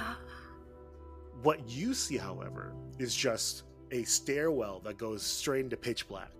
[1.42, 3.62] What you see, however, is just
[3.92, 6.30] a stairwell that goes straight into pitch black.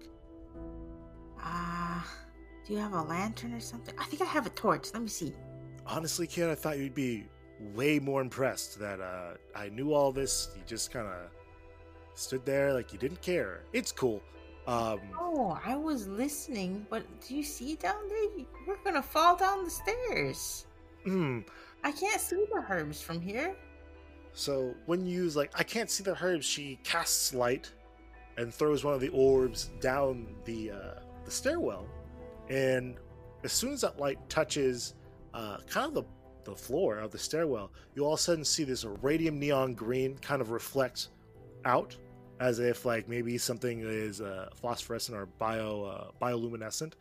[1.38, 2.06] Ah,
[2.66, 3.94] do you have a lantern or something?
[3.98, 4.88] I think I have a torch.
[4.92, 5.32] Let me see.
[5.86, 7.26] Honestly, kid, I thought you'd be
[7.74, 10.50] way more impressed that uh, I knew all this.
[10.56, 11.30] You just kind of
[12.14, 13.62] stood there like you didn't care.
[13.72, 14.22] It's cool.
[14.66, 18.44] Um, Oh, I was listening, but do you see down there?
[18.66, 20.66] We're gonna fall down the stairs.
[21.04, 21.40] hmm.
[21.82, 23.56] I can't see the herbs from here.
[24.32, 27.70] So when you use like I can't see the herbs, she casts light
[28.36, 31.86] and throws one of the orbs down the uh, the stairwell,
[32.48, 32.96] and
[33.44, 34.94] as soon as that light touches
[35.34, 36.04] uh, kind of the
[36.44, 40.16] the floor of the stairwell, you all of a sudden see this radium neon green
[40.18, 41.08] kind of reflect
[41.66, 41.94] out,
[42.40, 46.92] as if like maybe something is uh, phosphorescent or bio uh, bioluminescent,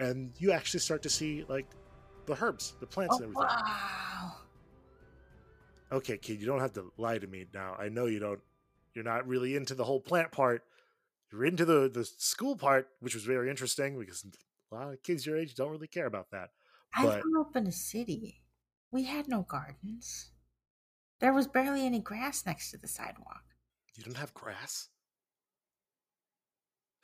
[0.00, 1.66] and you actually start to see like
[2.26, 3.56] the herbs, the plants, Oh, and everything.
[3.64, 4.32] wow.
[5.92, 8.40] Okay kid you don't have to lie to me now i know you don't
[8.94, 10.62] you're not really into the whole plant part
[11.32, 14.24] you're into the the school part which was very interesting because
[14.72, 16.50] a lot of kids your age don't really care about that
[16.94, 18.40] I grew up in a city.
[18.90, 20.30] We had no gardens.
[21.20, 23.42] There was barely any grass next to the sidewalk.
[23.96, 24.88] you don't have grass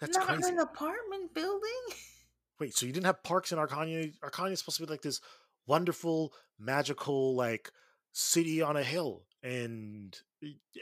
[0.00, 1.82] that's Not crazy an apartment building.
[2.60, 5.20] wait so you didn't have parks in arcania arcania is supposed to be like this
[5.66, 7.70] wonderful magical like
[8.12, 10.18] city on a hill and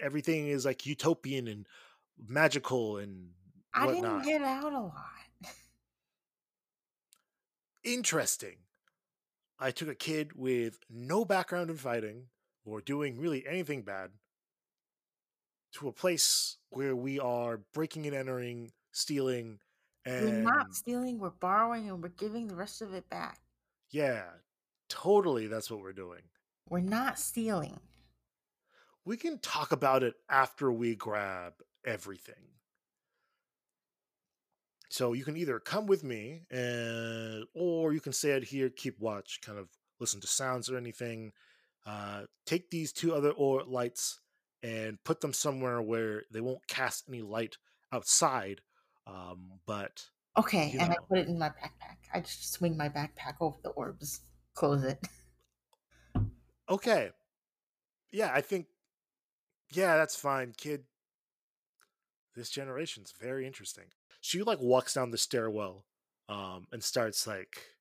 [0.03, 1.67] everything is like utopian and
[2.29, 3.31] magical and
[3.73, 4.25] I whatnot.
[4.25, 4.95] didn't get out a lot.
[7.85, 8.57] interesting.
[9.59, 12.27] I took a kid with no background in fighting
[12.65, 14.11] or doing really anything bad
[15.75, 19.61] to a place where we are breaking and entering, stealing,
[20.07, 23.39] We're and not stealing, we're borrowing, and we're giving the rest of it back.
[23.91, 24.25] yeah,
[24.89, 26.23] totally that's what we're doing.
[26.71, 27.81] We're not stealing.
[29.05, 31.55] We can talk about it after we grab
[31.85, 32.35] everything.
[34.89, 39.01] So you can either come with me and or you can stay out here, keep
[39.01, 39.69] watch, kind of
[39.99, 41.33] listen to sounds or anything.
[41.85, 44.21] Uh, take these two other or lights
[44.63, 47.57] and put them somewhere where they won't cast any light
[47.93, 48.61] outside.
[49.07, 50.05] Um, but
[50.39, 51.97] Okay, and I put it in my backpack.
[52.15, 54.21] I just swing my backpack over the orbs,
[54.55, 54.99] close it.
[56.71, 57.11] Okay,
[58.13, 58.67] yeah, I think
[59.73, 60.85] yeah, that's fine, kid.
[62.35, 63.87] This generation's very interesting.
[64.21, 65.87] She like walks down the stairwell,
[66.29, 67.77] um, and starts like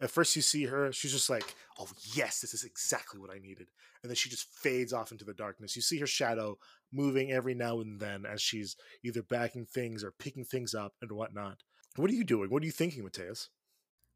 [0.00, 3.38] At first, you see her, she's just like, oh, yes, this is exactly what I
[3.38, 3.68] needed.
[4.02, 5.76] And then she just fades off into the darkness.
[5.76, 6.58] You see her shadow
[6.92, 11.12] moving every now and then as she's either backing things or picking things up and
[11.12, 11.62] whatnot.
[11.96, 12.50] What are you doing?
[12.50, 13.48] What are you thinking, Mateas?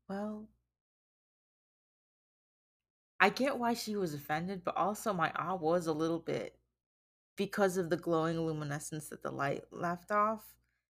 [0.09, 0.49] Well,
[3.18, 6.54] I get why she was offended, but also my awe was a little bit
[7.36, 10.44] because of the glowing luminescence that the light left off.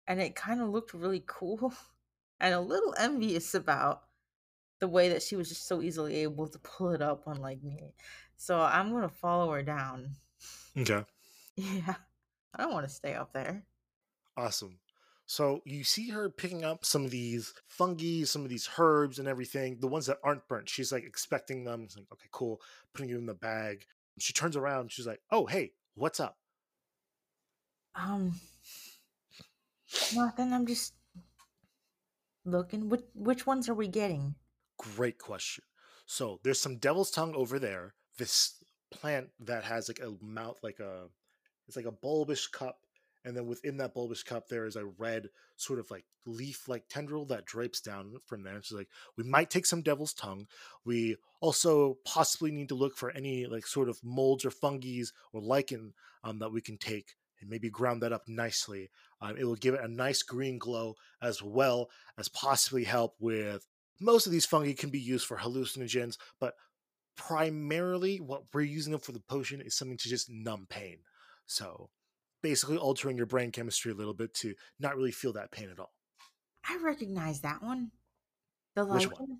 [0.07, 1.73] And it kind of looked really cool
[2.41, 4.03] and a little envious about
[4.81, 7.95] the way that she was just so easily able to pull it up unlike me.
[8.37, 10.17] So I'm going to follow her down.
[10.77, 11.05] Okay.
[11.57, 11.97] Yeah.
[12.55, 13.65] I don't want to stay up there.
[14.37, 14.79] Awesome.
[15.29, 19.29] So you see her picking up some of these fungi, some of these herbs and
[19.29, 20.71] everything, the ones that aren't burnt.
[20.71, 21.87] She's like expecting them.
[21.87, 22.63] She's like, okay, cool.
[22.95, 23.85] Putting it in the bag.
[24.19, 24.91] She turns around.
[24.91, 26.39] She's like, oh, hey, what's up?
[27.95, 28.41] Um,
[30.15, 30.55] nothing.
[30.55, 30.95] I'm just
[32.47, 32.89] looking.
[32.89, 34.35] Which which ones are we getting?
[34.79, 35.65] Great question.
[36.07, 37.93] So there's some devil's tongue over there.
[38.17, 38.55] This
[38.91, 41.09] plant that has like a mouth, like a,
[41.67, 42.79] it's like a bulbous cup.
[43.25, 46.85] And then within that bulbous cup, there is a red sort of like leaf like
[46.89, 48.61] tendril that drapes down from there.
[48.63, 50.47] She's like, we might take some devil's tongue.
[50.85, 55.41] We also possibly need to look for any like sort of molds or fungus or
[55.41, 55.95] lichen
[56.25, 58.91] um, that we can take and maybe ground that up nicely.
[59.21, 63.67] Um, it will give it a nice green glow as well as possibly help with
[64.01, 66.55] most of these fungi can be used for hallucinogens, but
[67.17, 70.99] primarily what we're using them for the potion is something to just numb pain.
[71.47, 71.91] So
[72.43, 75.79] basically altering your brain chemistry a little bit to not really feel that pain at
[75.79, 75.93] all.
[76.69, 77.91] I recognize that one.
[78.75, 79.11] The Which lichen.
[79.13, 79.39] one?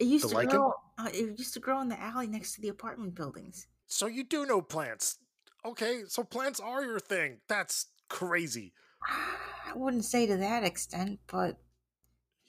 [0.00, 0.50] It used The to lichen?
[0.50, 0.72] grow.
[0.98, 3.66] Uh, it used to grow in the alley next to the apartment buildings.
[3.86, 5.18] So you do know plants.
[5.64, 7.38] Okay, so plants are your thing.
[7.48, 8.72] That's crazy.
[9.02, 11.58] I wouldn't say to that extent, but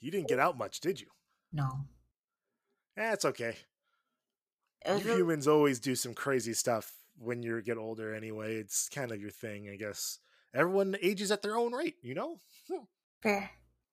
[0.00, 1.08] You didn't get out much, did you?
[1.52, 1.68] no.
[2.96, 3.56] Eh, it's okay.
[4.86, 8.56] You humans always do some crazy stuff when you get older anyway.
[8.56, 10.18] It's kind of your thing, I guess.
[10.54, 12.38] Everyone ages at their own rate, you know?
[13.22, 13.50] fair.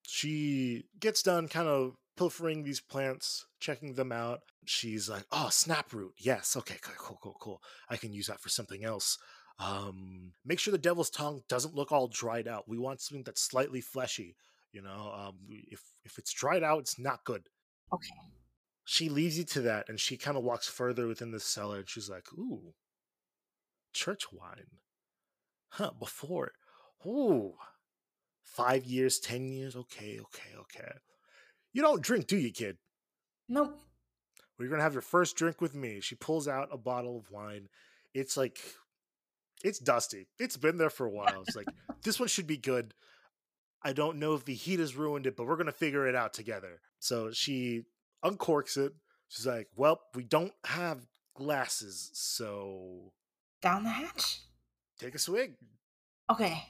[0.07, 4.41] she gets done kind of pilfering these plants, checking them out.
[4.65, 6.11] She's like, "Oh, snaproot.
[6.17, 6.55] Yes.
[6.55, 7.61] Okay, cool, cool, cool, cool.
[7.89, 9.17] I can use that for something else.
[9.59, 12.67] Um, make sure the devil's tongue doesn't look all dried out.
[12.67, 14.35] We want something that's slightly fleshy.
[14.71, 17.47] You know, um, if if it's dried out, it's not good."
[17.93, 18.09] Okay.
[18.85, 21.89] She leads you to that, and she kind of walks further within the cellar, and
[21.89, 22.73] she's like, "Ooh,
[23.95, 24.79] church wine,
[25.69, 25.91] huh?
[25.97, 26.51] Before,
[27.05, 27.53] ooh,
[28.43, 29.75] five years, ten years.
[29.75, 30.91] Okay, okay, okay.
[31.73, 32.77] You don't drink, do you, kid?
[33.49, 33.79] Nope.
[34.57, 35.99] Well, you're gonna have your first drink with me.
[36.01, 37.69] She pulls out a bottle of wine.
[38.13, 38.59] It's like,
[39.63, 40.27] it's dusty.
[40.39, 41.43] It's been there for a while.
[41.45, 41.67] It's like
[42.03, 42.93] this one should be good.
[43.83, 46.33] I don't know if the heat has ruined it, but we're gonna figure it out
[46.33, 46.81] together.
[46.99, 47.83] So she
[48.23, 48.93] uncorks it.
[49.27, 53.11] She's like, "Well, we don't have glasses, so
[53.65, 54.41] Down the hatch.
[54.99, 55.55] take a swig."
[56.31, 56.63] Okay.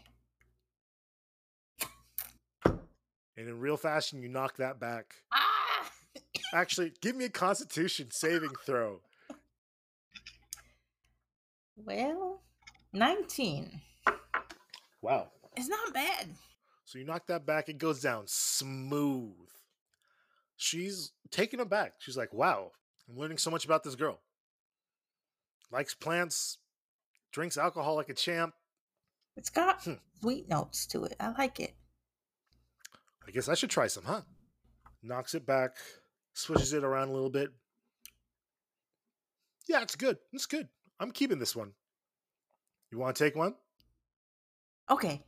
[3.38, 5.16] And in real fashion, you knock that back.
[5.34, 5.92] Ah!
[6.54, 9.02] Actually, give me a Constitution saving throw.
[11.76, 12.42] Well,
[12.94, 13.82] 19.
[15.02, 15.32] Wow.
[15.58, 16.30] It's not bad.
[16.86, 19.34] So you knock that back, it goes down smooth.
[20.56, 21.96] She's taken aback.
[22.00, 22.72] She's like, wow,
[23.10, 24.22] I'm learning so much about this girl.
[25.72, 26.60] Likes plants,
[27.36, 28.54] drinks alcohol like a champ.
[29.36, 29.96] It's got Hmm.
[30.22, 31.18] sweet notes to it.
[31.20, 31.76] I like it.
[33.28, 34.22] I guess I should try some, huh?
[35.04, 35.76] Knocks it back,
[36.34, 37.50] swishes it around a little bit.
[39.68, 40.18] Yeah, it's good.
[40.32, 40.70] It's good.
[40.98, 41.74] I'm keeping this one.
[42.90, 43.56] You want to take one?
[44.90, 45.26] Okay.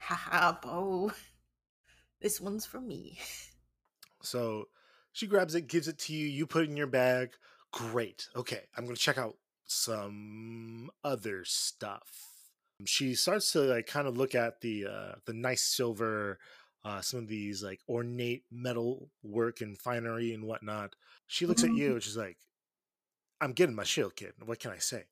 [0.00, 1.12] Haha, Bo.
[2.20, 3.16] This one's for me.
[4.22, 4.64] So
[5.12, 6.26] she grabs it, gives it to you.
[6.26, 7.30] You put it in your bag.
[7.70, 8.26] Great.
[8.34, 9.36] Okay, I'm going to check out
[9.68, 12.26] some other stuff.
[12.84, 16.38] She starts to like kind of look at the uh, the nice silver,
[16.84, 20.94] uh, some of these like ornate metal work and finery and whatnot.
[21.26, 22.38] She looks at you and she's like,
[23.40, 24.32] "I'm getting my shield, kid.
[24.44, 25.04] What can I say?"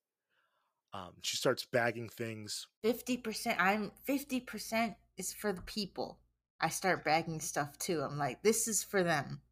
[0.96, 2.68] Um, she starts bagging things.
[2.82, 3.56] 50%.
[3.58, 6.18] I'm 50% is for the people.
[6.58, 8.00] I start bagging stuff too.
[8.00, 9.42] I'm like, this is for them.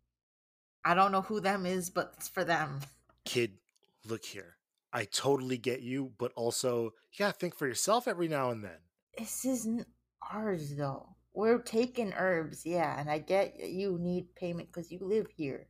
[0.86, 2.80] I don't know who them is, but it's for them.
[3.26, 3.58] Kid,
[4.06, 4.56] look here.
[4.94, 8.78] I totally get you, but also you gotta think for yourself every now and then.
[9.18, 9.88] This isn't
[10.30, 11.08] ours though.
[11.34, 15.66] We're taking herbs, yeah, and I get you need payment because you live here.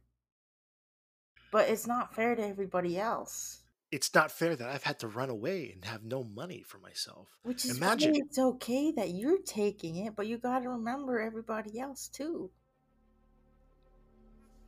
[1.51, 3.63] But it's not fair to everybody else.
[3.91, 7.29] It's not fair that I've had to run away and have no money for myself.
[7.45, 8.13] Which is Imagine.
[8.13, 12.51] why it's okay that you're taking it, but you gotta remember everybody else too.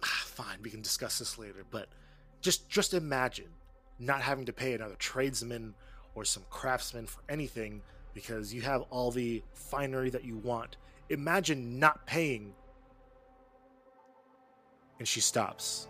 [0.03, 1.91] Ah, fine, we can discuss this later, but
[2.41, 3.49] just just imagine
[3.99, 5.75] not having to pay another tradesman
[6.15, 7.83] or some craftsman for anything
[8.15, 10.77] because you have all the finery that you want.
[11.11, 12.55] Imagine not paying.
[14.99, 15.89] And she stops.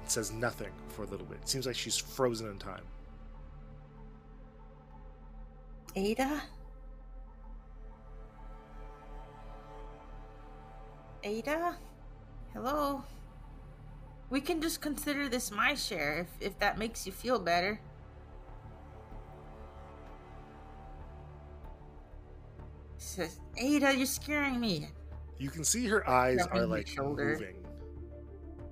[0.00, 1.38] And says nothing for a little bit.
[1.42, 2.84] It seems like she's frozen in time.
[5.94, 6.42] Eda?
[11.22, 11.76] Eda?
[12.52, 13.02] Hello?
[14.28, 17.80] We can just consider this my share if, if that makes you feel better.
[22.96, 24.88] Says, Eda, you're scaring me.
[25.38, 27.56] You can see her eyes Rubbing are like moving.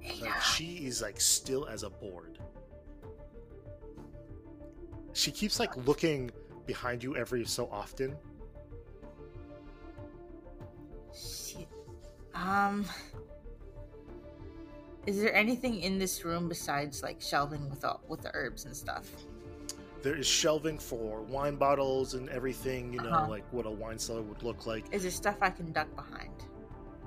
[0.02, 0.24] Eda.
[0.24, 2.38] Like she is like still as a board.
[5.12, 6.30] She keeps like looking
[6.66, 8.16] behind you every so often.
[11.14, 11.68] Shit.
[12.34, 12.84] Um.
[15.06, 18.74] Is there anything in this room besides like shelving with all, with the herbs and
[18.76, 19.08] stuff?
[20.02, 23.28] There is shelving for wine bottles and everything, you know, Uh-huh.
[23.28, 24.84] like what a wine cellar would look like.
[24.92, 26.32] Is there stuff I can duck behind?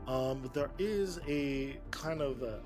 [0.07, 2.59] Um, there is a kind of a.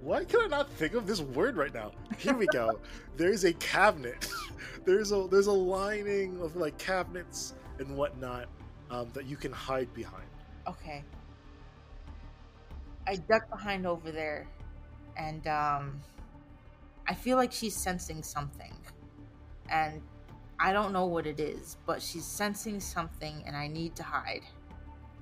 [0.00, 1.92] Why can I not think of this word right now?
[2.18, 2.80] Here we go.
[3.16, 4.28] there's a cabinet.
[4.84, 8.46] there's a there's a lining of like cabinets and whatnot
[8.90, 10.24] um, that you can hide behind.
[10.66, 11.04] Okay.
[13.10, 14.46] I duck behind over there,
[15.16, 16.00] and um,
[17.08, 18.72] I feel like she's sensing something,
[19.68, 20.00] and
[20.60, 24.42] I don't know what it is, but she's sensing something, and I need to hide.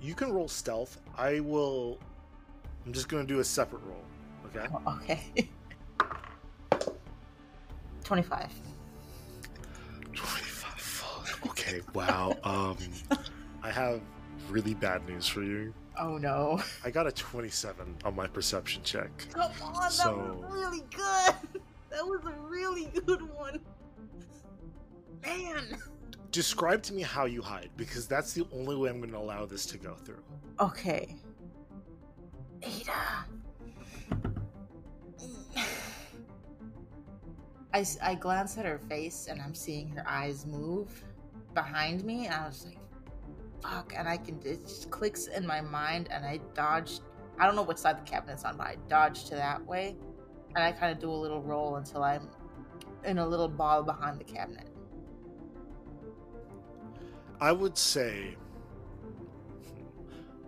[0.03, 1.01] You can roll stealth.
[1.17, 1.99] I will.
[2.85, 4.05] I'm just gonna do a separate roll.
[4.45, 4.69] Okay.
[4.87, 5.49] Okay.
[8.05, 8.53] Twenty-five.
[10.13, 10.81] Twenty-five.
[10.81, 11.47] Fuck.
[11.47, 11.81] Okay.
[11.95, 12.37] Wow.
[12.45, 12.77] Um,
[13.63, 14.03] I have
[14.51, 15.73] really bad news for you.
[16.01, 16.63] Oh no!
[16.85, 19.11] I got a 27 on my perception check.
[19.33, 21.35] Come on, that was really good.
[21.91, 23.61] That was a really good one.
[25.25, 25.79] Man.
[26.31, 29.47] Describe to me how you hide, because that's the only way I'm going to allow
[29.47, 30.23] this to go through.
[30.61, 31.17] Okay.
[32.65, 33.25] Eda.
[37.73, 41.03] I, s- I glance at her face and I'm seeing her eyes move
[41.55, 42.27] behind me.
[42.27, 42.79] And I was like,
[43.63, 43.93] fuck.
[43.97, 47.03] And I can, it just clicks in my mind and I dodged.
[47.39, 49.97] I don't know what side the cabinet's on, but I dodged to that way.
[50.55, 52.29] And I kind of do a little roll until I'm
[53.05, 54.69] in a little ball behind the cabinet.
[57.41, 58.37] I would say,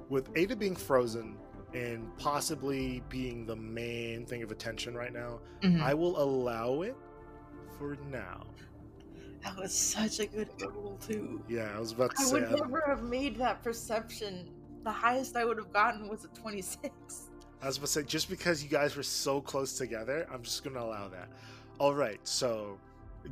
[0.09, 1.37] with Eda being frozen
[1.73, 5.81] and possibly being the main thing of attention right now, Mhm.
[5.81, 6.97] I will allow it
[7.79, 8.43] for now.
[9.43, 11.43] That was such a good roll, too.
[11.49, 12.33] Yeah, I was about to I say.
[12.35, 14.51] would I don't- never have made that perception.
[14.85, 17.31] The highest I would have gotten was a 26.
[17.63, 20.63] I was about to say, just because you guys were so close together, I'm just
[20.65, 21.29] going to allow that.
[21.79, 22.79] All right, so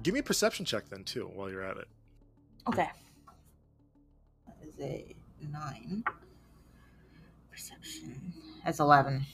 [0.03, 1.89] give me a perception check then, too, while you're at it.
[2.67, 2.89] Okay.
[4.47, 5.15] That is a
[5.51, 6.05] 9.
[7.51, 8.33] Perception.
[8.65, 9.25] That's 11.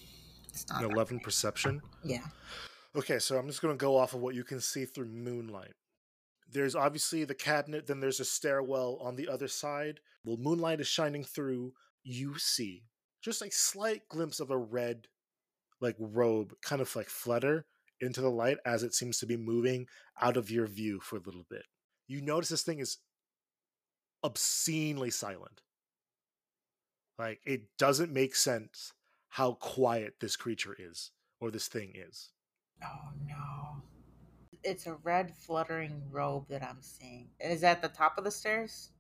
[0.49, 0.85] It's not.
[0.85, 1.25] An 11 great.
[1.25, 1.83] perception.
[2.05, 2.25] Yeah.
[2.97, 5.73] Okay, so I'm just going to go off of what you can see through moonlight.
[6.55, 9.99] There's obviously the cabinet, then there's a stairwell on the other side.
[10.25, 11.73] The moonlight is shining through.
[12.05, 12.85] You see
[13.21, 15.09] just a slight glimpse of a red,
[15.81, 17.67] like robe, kind of like flutter
[18.01, 19.87] into the light as it seems to be moving
[20.21, 21.65] out of your view for a little bit.
[22.07, 22.99] You notice this thing is
[24.23, 25.63] obscenely silent.
[27.19, 28.93] Like it doesn't make sense
[29.29, 32.31] how quiet this creature is or this thing is.
[32.81, 33.83] Oh no.
[34.65, 37.29] It's a red fluttering robe that I'm seeing.
[37.39, 38.91] Is that the top of the stairs?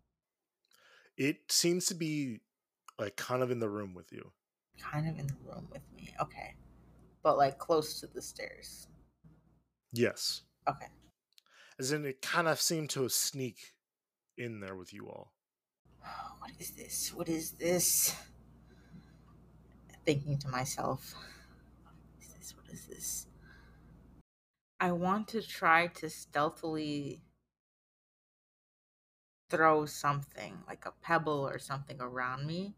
[1.16, 2.40] It seems to be
[2.98, 4.30] like kind of in the room with you.
[4.78, 6.14] Kind of in the room with me.
[6.20, 6.54] Okay.
[7.22, 8.88] But like close to the stairs.
[9.92, 10.42] Yes.
[10.68, 10.86] Okay.
[11.78, 13.56] As in it kind of seemed to sneak
[14.36, 15.32] in there with you all.
[16.38, 17.12] What is this?
[17.14, 18.14] What is this?
[20.04, 21.14] Thinking to myself,
[21.82, 22.54] what is this?
[22.54, 23.26] What is this?
[24.84, 27.22] I want to try to stealthily
[29.48, 32.76] throw something, like a pebble or something, around me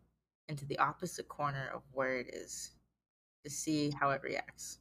[0.49, 2.77] into the opposite corner of where it is
[3.45, 4.79] to see how it reacts.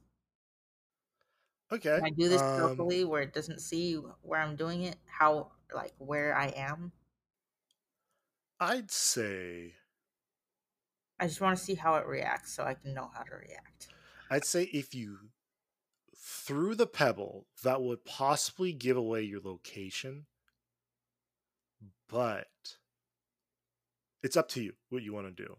[1.72, 1.98] Okay.
[1.98, 4.98] Can I do this um, stealthily where it doesn't see where I'm doing it?
[5.06, 6.92] How, like, where I am?
[8.60, 9.76] I'd say
[11.20, 13.88] I just want to see how it reacts so I can know how to react.
[14.30, 15.30] I'd say if you
[16.18, 20.26] threw the pebble, that would possibly give away your location.
[22.08, 22.46] But
[24.22, 25.56] it's up to you what you want to do.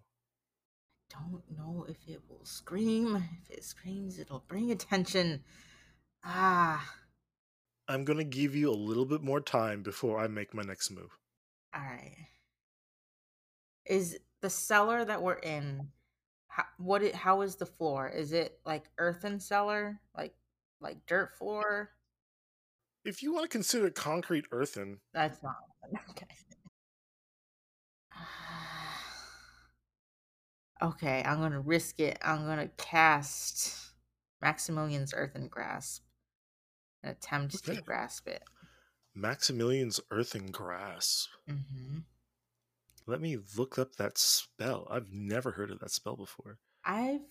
[1.09, 3.15] don't know if it will scream.
[3.43, 5.43] If it screams, it'll bring attention.
[6.23, 6.93] Ah,
[7.87, 11.17] I'm gonna give you a little bit more time before I make my next move.
[11.73, 12.15] all right.
[13.85, 15.89] Is the cellar that we're in?
[16.47, 17.03] How, what?
[17.03, 18.09] It, how is the floor?
[18.09, 20.33] Is it like earthen cellar, like
[20.81, 21.91] like dirt floor?
[23.03, 25.55] If you want to consider concrete earthen, That's not
[26.11, 26.27] okay.
[30.81, 32.17] Okay, I'm gonna risk it.
[32.21, 33.93] I'm gonna cast
[34.41, 36.03] Maximilian's Earthen Grasp
[37.03, 37.75] and attempt Okay.
[37.75, 38.43] to grasp it.
[39.13, 41.29] Maximilian's earthen grasp.
[41.47, 41.99] hmm
[43.07, 44.87] Let me look up that spell.
[44.91, 46.59] I've never heard of that spell before.
[46.85, 47.21] I've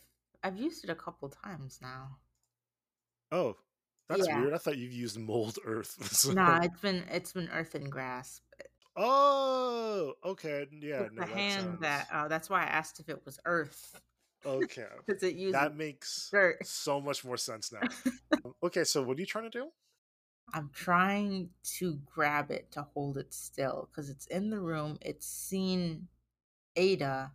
[0.44, 2.18] I've used it a couple times now.
[3.33, 3.57] Oh,
[4.09, 4.41] that's Yeah.
[4.41, 4.55] weird.
[4.55, 5.97] I thought you've used mold earth.
[6.12, 8.43] So- Nah, it's been it's been Earthen Grasp.
[8.97, 10.66] Oh, okay.
[10.72, 13.39] Yeah, no, the that hand sounds- that uh, that's why I asked if it was
[13.45, 14.01] Earth
[14.45, 16.64] Okay, because it uses that makes dirt.
[16.66, 17.81] so much more sense now.
[18.62, 19.68] okay, so what are you trying to do?
[20.55, 24.97] I'm trying to grab it to hold it still because it's in the room.
[25.03, 26.07] It's seen
[26.77, 27.33] Eda.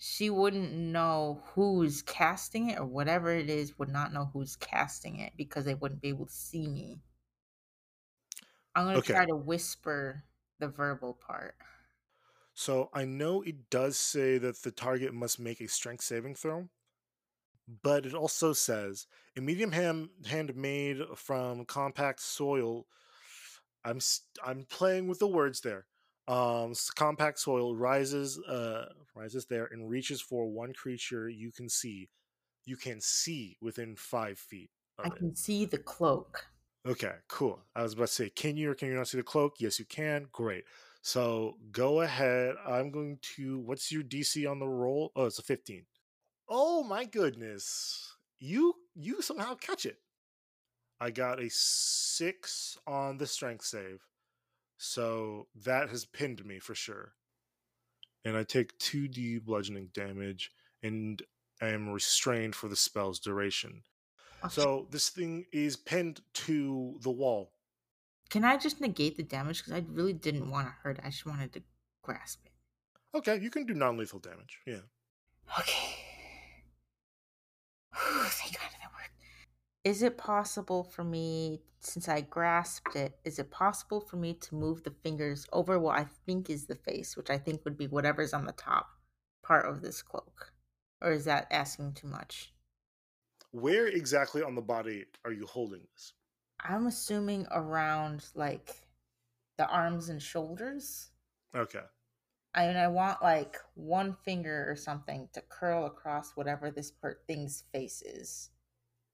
[0.00, 5.14] She wouldn't know who's casting it or whatever it is, would not know who's casting
[5.20, 7.04] it because they wouldn't be able to see me.
[8.74, 9.14] I'm going to Okay.
[9.14, 10.24] try to whisper
[10.58, 11.56] the verbal part.
[12.54, 16.68] So I know it does say that the target must make a strength saving throw,
[17.68, 22.86] but it also says a medium hand, hand made from compact soil.
[23.84, 25.88] I'm s- I'm playing with the words there.
[26.28, 32.08] Um, compact soil rises uh rises there and reaches for one creature you can see.
[32.64, 34.70] You can see within five feet
[35.04, 35.18] I it.
[35.18, 36.46] can see the cloak.
[36.86, 37.62] Okay, cool.
[37.74, 39.56] I was about to say, can you or can you not see the cloak?
[39.60, 40.28] Yes, you can.
[40.32, 40.64] Great.
[41.02, 42.56] So go ahead.
[42.66, 43.58] I'm going to.
[43.58, 45.12] What's your DC on the roll?
[45.14, 45.86] Oh, it's a 15.
[46.48, 48.16] Oh my goodness!
[48.38, 49.98] You you somehow catch it.
[51.00, 54.06] I got a six on the strength save,
[54.82, 57.12] so that has pinned me for sure.
[58.24, 60.50] And I take two D bludgeoning damage,
[60.82, 61.22] and
[61.60, 63.82] I am restrained for the spell's duration.
[64.42, 64.48] Okay.
[64.54, 67.52] So this thing is pinned to the wall.
[68.30, 69.58] Can I just negate the damage?
[69.58, 70.98] Because I really didn't want to hurt.
[71.04, 71.62] I just wanted to
[72.02, 72.52] grasp it.
[73.18, 74.60] Okay, you can do non-lethal damage.
[74.66, 74.80] Yeah.
[75.58, 75.96] Okay.
[77.92, 79.10] Whew, Thank God that worked.
[79.82, 84.54] Is it possible for me, since I grasped it, is it possible for me to
[84.54, 87.86] move the fingers over what I think is the face, which I think would be
[87.86, 88.90] whatever's on the top
[89.42, 90.52] part of this cloak?
[91.00, 92.52] Or is that asking too much?
[93.52, 96.12] Where exactly on the body are you holding this?
[96.62, 98.76] I'm assuming around like
[99.56, 101.08] the arms and shoulders.
[101.56, 101.80] Okay.
[102.54, 107.20] I mean, I want like one finger or something to curl across whatever this per-
[107.26, 108.50] thing's face is,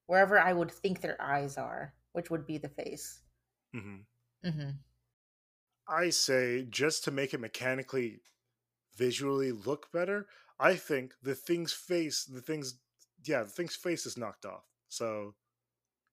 [0.06, 3.20] wherever I would think their eyes are, which would be the face.
[3.72, 3.98] hmm
[4.44, 4.70] Mm-hmm.
[5.88, 8.20] I say just to make it mechanically,
[8.96, 10.28] visually look better.
[10.58, 12.78] I think the thing's face, the thing's
[13.24, 14.64] yeah, the thing's face is knocked off.
[14.88, 15.34] So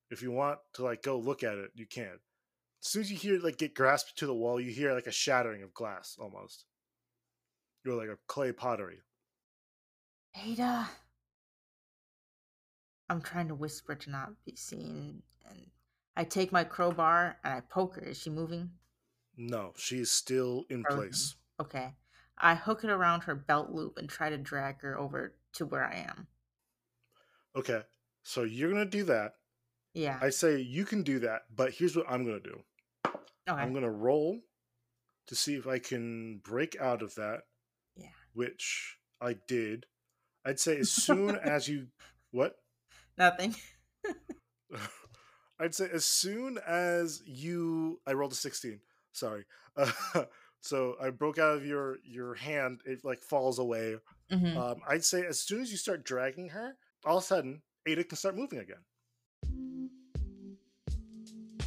[0.10, 2.20] if you want to like go look at it, you can.
[2.84, 5.08] As soon as you hear it like get grasped to the wall, you hear like
[5.08, 6.66] a shattering of glass almost.
[7.86, 9.02] You're like a clay pottery.
[10.46, 10.90] Eda.
[13.10, 15.68] I'm trying to whisper to not be seen, and
[16.16, 18.02] I take my crowbar and I poke her.
[18.02, 18.72] Is she moving?
[19.38, 21.00] No, she is still in Frozen.
[21.00, 21.36] place.
[21.60, 21.94] Okay.
[22.38, 25.86] I hook it around her belt loop and try to drag her over to where
[25.86, 26.28] I am.
[27.56, 27.82] Okay.
[28.24, 29.36] So you're gonna do that.
[29.94, 30.18] Yeah.
[30.22, 32.62] I say you can do that, but here's what I'm gonna do.
[33.06, 33.16] okay.
[33.48, 34.40] I'm gonna roll
[35.28, 37.42] to see if I can break out of that.
[37.96, 38.08] Yeah.
[38.34, 39.86] Which I did.
[40.46, 41.88] I'd say as soon as you
[42.32, 42.56] what?
[43.18, 43.56] Nothing.
[45.60, 48.80] I'd say as soon as you I rolled a 16.
[49.12, 49.46] Sorry.
[49.76, 49.92] Uh,
[50.62, 53.98] so I broke out of your your hand, it like falls away.
[54.30, 57.62] hmm Um, I'd say as soon as you start dragging her, all of a sudden
[57.88, 58.84] Eda can start moving again.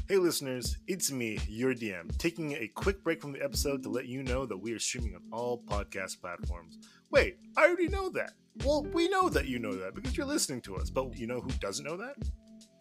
[0.08, 4.06] Hey listeners, it's me, your DM, taking a quick break from the episode to let
[4.06, 6.78] you know that we are streaming on all podcast platforms.
[7.10, 8.34] Wait, I already know that.
[8.64, 11.40] Well, we know that you know that because you're listening to us, but you know
[11.40, 12.14] who doesn't know that?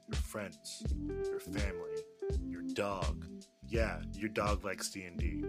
[0.08, 0.84] Your friends,
[1.28, 2.04] your family,
[2.48, 3.26] your dog.
[3.68, 5.44] Yeah, your dog likes D&D.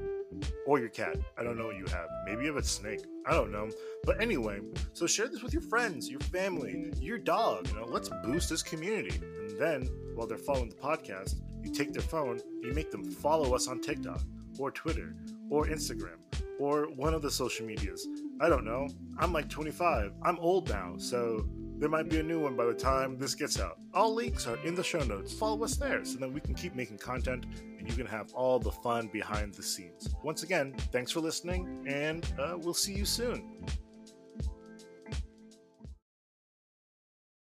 [0.66, 1.18] Or your cat.
[1.38, 2.08] I don't know what you have.
[2.24, 3.04] Maybe you have a snake.
[3.26, 3.68] I don't know.
[4.04, 4.60] But anyway,
[4.94, 7.68] so share this with your friends, your family, your dog.
[7.68, 9.20] You know, let's boost this community.
[9.46, 13.54] And then, while they're following the podcast, you take their phone you make them follow
[13.54, 14.20] us on TikTok
[14.58, 15.14] or Twitter
[15.50, 16.16] or Instagram
[16.58, 18.06] or one of the social medias.
[18.40, 18.88] I don't know.
[19.18, 20.12] I'm like 25.
[20.22, 21.46] I'm old now, so
[21.78, 23.78] there might be a new one by the time this gets out.
[23.92, 25.34] All links are in the show notes.
[25.34, 27.44] Follow us there so that we can keep making content
[27.78, 30.08] and you can have all the fun behind the scenes.
[30.22, 33.66] Once again, thanks for listening, and uh, we'll see you soon.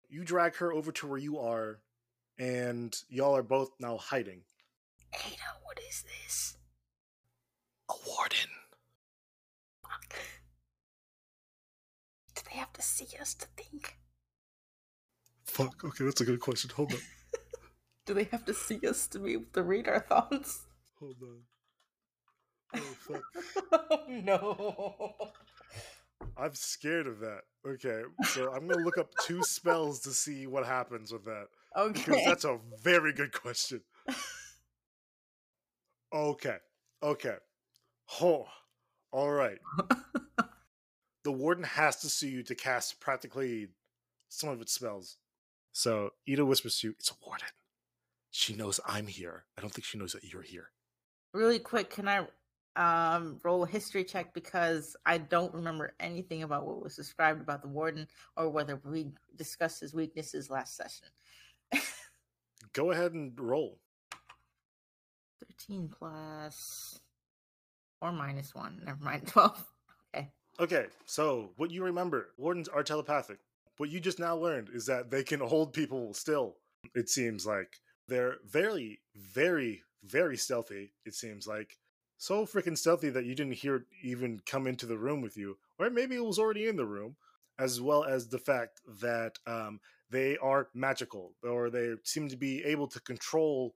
[0.08, 1.78] You drag her over to where you are,
[2.40, 4.40] and y'all are both now hiding.
[5.14, 6.56] Eda, what is this?
[7.90, 8.48] A warden.
[9.82, 10.14] Fuck.
[12.34, 13.98] Do they have to see us to think?
[15.44, 15.84] Fuck.
[15.84, 16.70] Okay, that's a good question.
[16.74, 16.98] Hold on.
[18.06, 20.62] Do they have to see us to be able to read our thoughts?
[20.98, 21.40] Hold on.
[22.74, 23.22] Oh fuck.
[23.90, 25.14] oh no.
[26.38, 27.42] I'm scared of that.
[27.68, 31.48] Okay, so I'm gonna look up two spells to see what happens with that.
[31.76, 32.24] Okay.
[32.26, 33.82] that's a very good question.
[36.12, 36.56] Okay.
[37.02, 37.36] Okay.
[38.20, 38.46] Oh.
[39.12, 39.58] All right.
[41.24, 43.68] the warden has to sue you to cast practically
[44.28, 45.16] some of its spells.
[45.72, 47.48] So Eda whispers to you, it's a warden.
[48.30, 49.44] She knows I'm here.
[49.56, 50.70] I don't think she knows that you're here.
[51.32, 52.26] really quick, can I
[52.76, 57.62] um roll a history check because I don't remember anything about what was described about
[57.62, 58.06] the warden
[58.36, 61.08] or whether we discussed his weaknesses last session.
[62.72, 63.78] Go ahead and roll.
[65.68, 67.00] 13 plus
[68.00, 68.82] or minus 1.
[68.84, 69.26] Never mind.
[69.26, 69.64] 12.
[70.14, 70.28] Okay.
[70.58, 73.38] Okay, so what you remember, wardens are telepathic.
[73.78, 76.56] What you just now learned is that they can hold people still.
[76.94, 80.92] It seems like they're very, very, very stealthy.
[81.06, 81.78] It seems like
[82.18, 85.56] so freaking stealthy that you didn't hear it even come into the room with you,
[85.78, 87.16] or maybe it was already in the room.
[87.58, 89.80] As well as the fact that um,
[90.10, 93.74] they are magical, or they seem to be able to control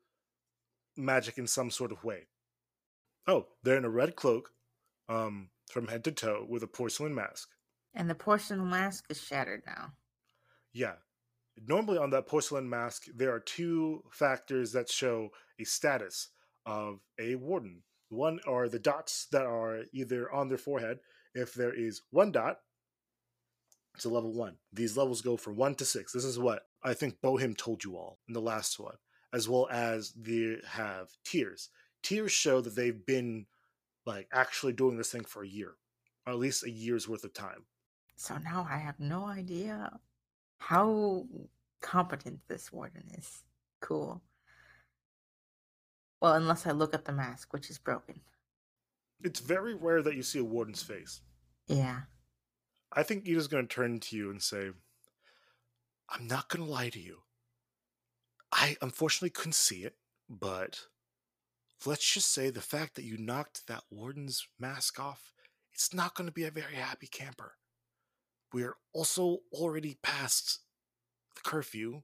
[0.96, 2.28] magic in some sort of way.
[3.26, 4.50] Oh, they're in a red cloak,
[5.08, 7.48] um, from head to toe with a porcelain mask.
[7.94, 9.92] And the porcelain mask is shattered now.
[10.72, 10.94] Yeah.
[11.66, 15.30] Normally on that porcelain mask, there are two factors that show
[15.60, 16.30] a status
[16.66, 17.82] of a warden.
[18.08, 20.98] One are the dots that are either on their forehead.
[21.34, 22.58] If there is one dot,
[23.94, 24.56] it's a level one.
[24.72, 26.12] These levels go from one to six.
[26.12, 28.96] This is what I think Bohim told you all in the last one,
[29.32, 31.70] as well as they have tiers.
[32.02, 33.46] Tiers show that they've been
[34.04, 35.74] like actually doing this thing for a year,
[36.26, 37.64] or at least a year's worth of time.
[38.16, 39.98] So now I have no idea
[40.58, 41.26] how
[41.80, 43.44] competent this warden is.
[43.80, 44.22] Cool.
[46.20, 48.20] Well, unless I look at the mask, which is broken.
[49.22, 51.20] It's very rare that you see a warden's face.
[51.66, 52.00] Yeah.
[52.94, 54.70] I think Eda's going to turn to you and say,
[56.08, 57.18] I'm not going to lie to you.
[58.52, 59.96] I unfortunately couldn't see it,
[60.28, 60.80] but
[61.84, 65.32] let's just say the fact that you knocked that warden's mask off,
[65.72, 67.54] it's not going to be a very happy camper.
[68.52, 70.60] We're also already past
[71.34, 72.02] the curfew,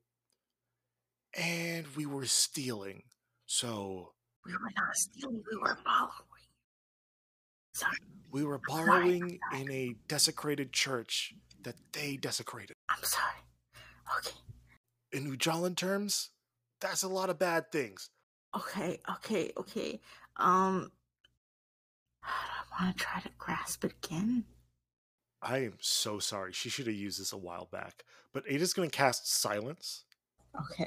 [1.34, 3.04] and we were stealing.
[3.46, 4.14] So
[4.44, 6.48] We were not stealing, we were following.
[7.74, 7.96] Sorry,
[8.30, 12.76] we were borrowing in a desecrated church that they desecrated.
[12.88, 13.34] I'm sorry.
[14.18, 14.36] Okay.
[15.12, 16.30] in Ujalan terms,
[16.80, 18.10] that's a lot of bad things.
[18.56, 20.00] Okay, okay, okay.
[20.36, 20.90] Um
[22.24, 24.44] I don't want to try to grasp it again.
[25.42, 26.52] I am so sorry.
[26.52, 28.04] She should have used this a while back.
[28.32, 30.04] But Eda's going to cast Silence.
[30.54, 30.84] Okay.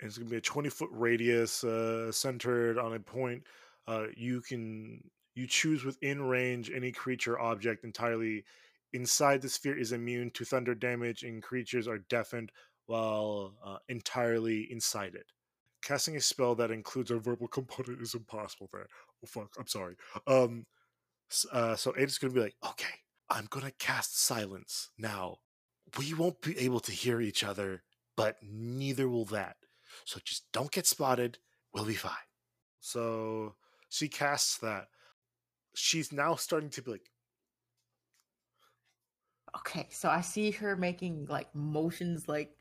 [0.00, 3.42] And it's going to be a 20 foot radius uh, centered on a point.
[3.86, 5.02] Uh, you can
[5.40, 8.44] you choose within range any creature object entirely
[8.92, 12.52] inside the sphere is immune to thunder damage and creatures are deafened
[12.86, 15.32] while uh, entirely inside it.
[15.82, 18.86] Casting a spell that includes a verbal component is impossible there.
[19.24, 19.96] Oh fuck, I'm sorry.
[20.26, 20.66] Um
[21.52, 22.94] uh, so Eda's gonna be like, okay,
[23.30, 25.38] I'm gonna cast silence now.
[25.98, 27.82] We won't be able to hear each other,
[28.14, 29.56] but neither will that.
[30.04, 31.38] So just don't get spotted.
[31.72, 32.28] We'll be fine.
[32.80, 33.54] So
[33.88, 34.88] she casts that.
[35.74, 37.10] She's now starting to be like,
[39.56, 42.56] Okay, so I see her making like motions like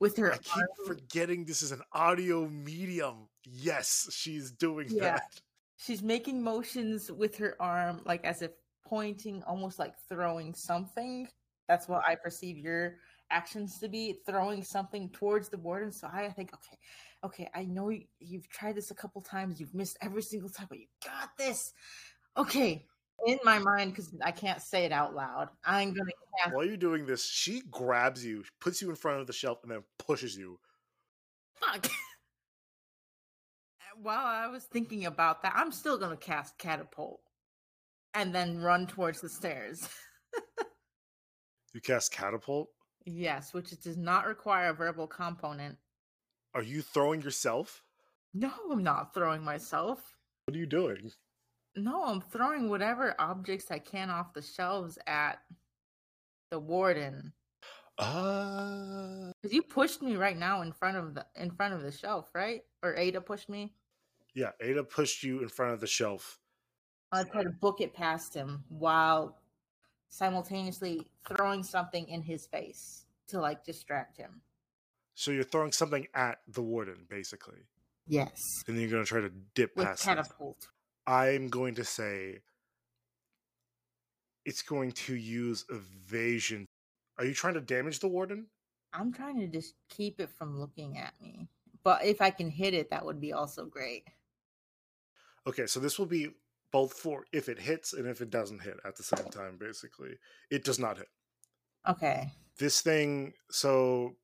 [0.00, 0.66] with her I keep arm.
[0.86, 3.28] forgetting this is an audio medium.
[3.44, 5.16] Yes, she's doing Yeah.
[5.16, 5.40] that.
[5.76, 11.28] She's making motions with her arm like as if pointing almost like throwing something.
[11.68, 12.96] That's what I perceive your
[13.30, 15.92] actions to be, throwing something towards the warden.
[15.92, 16.78] So I think, okay,
[17.24, 20.66] okay, I know you, you've tried this a couple times, you've missed every single time,
[20.70, 21.74] but you got this.
[22.36, 22.84] Okay.
[23.26, 26.76] In my mind, because I can't say it out loud, I'm gonna cast While you're
[26.76, 30.36] doing this, she grabs you, puts you in front of the shelf, and then pushes
[30.36, 30.58] you.
[31.54, 31.88] fuck.
[34.02, 37.20] While I was thinking about that, I'm still gonna cast catapult
[38.12, 39.88] and then run towards the stairs.
[41.76, 42.70] You cast catapult.
[43.04, 45.76] Yes, which does not require a verbal component.
[46.54, 47.84] Are you throwing yourself?
[48.32, 50.16] No, I'm not throwing myself.
[50.46, 51.12] What are you doing?
[51.76, 55.40] No, I'm throwing whatever objects I can off the shelves at
[56.50, 57.32] the warden.
[57.98, 61.92] Uh Cause you pushed me right now in front of the in front of the
[61.92, 62.62] shelf, right?
[62.82, 63.74] Or Eda pushed me.
[64.34, 66.38] yeah, Eda pushed you in front of the shelf.
[67.12, 69.38] I tried to book it past him while
[70.08, 74.40] simultaneously throwing something in his face to like distract him.
[75.14, 77.60] So you're throwing something at the warden, basically.
[78.06, 78.38] Yes.
[78.66, 80.68] And then you're gonna try to dip With past catapult.
[81.06, 82.40] I'm going to say
[84.44, 86.66] it's going to use evasion.
[87.18, 88.46] Are you trying to damage the warden?
[88.92, 91.48] I'm trying to just keep it from looking at me.
[91.84, 94.04] But if I can hit it, that would be also great.
[95.46, 96.30] Okay, so this will be
[96.72, 100.18] both for if it hits and if it doesn't hit at the same time, basically.
[100.50, 101.08] It does not hit.
[101.88, 102.32] Okay.
[102.58, 104.16] This thing, so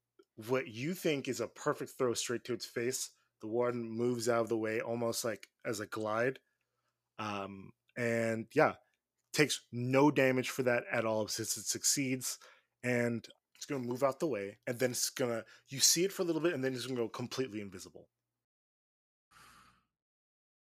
[0.48, 3.10] what you think is a perfect throw straight to its face,
[3.40, 6.38] the warden moves out of the way almost like as a glide.
[7.22, 8.74] Um, and yeah,
[9.32, 12.38] takes no damage for that at all since it succeeds.
[12.82, 14.58] And it's going to move out the way.
[14.66, 16.86] And then it's going to, you see it for a little bit, and then it's
[16.86, 18.08] going to go completely invisible.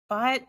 [0.09, 0.43] But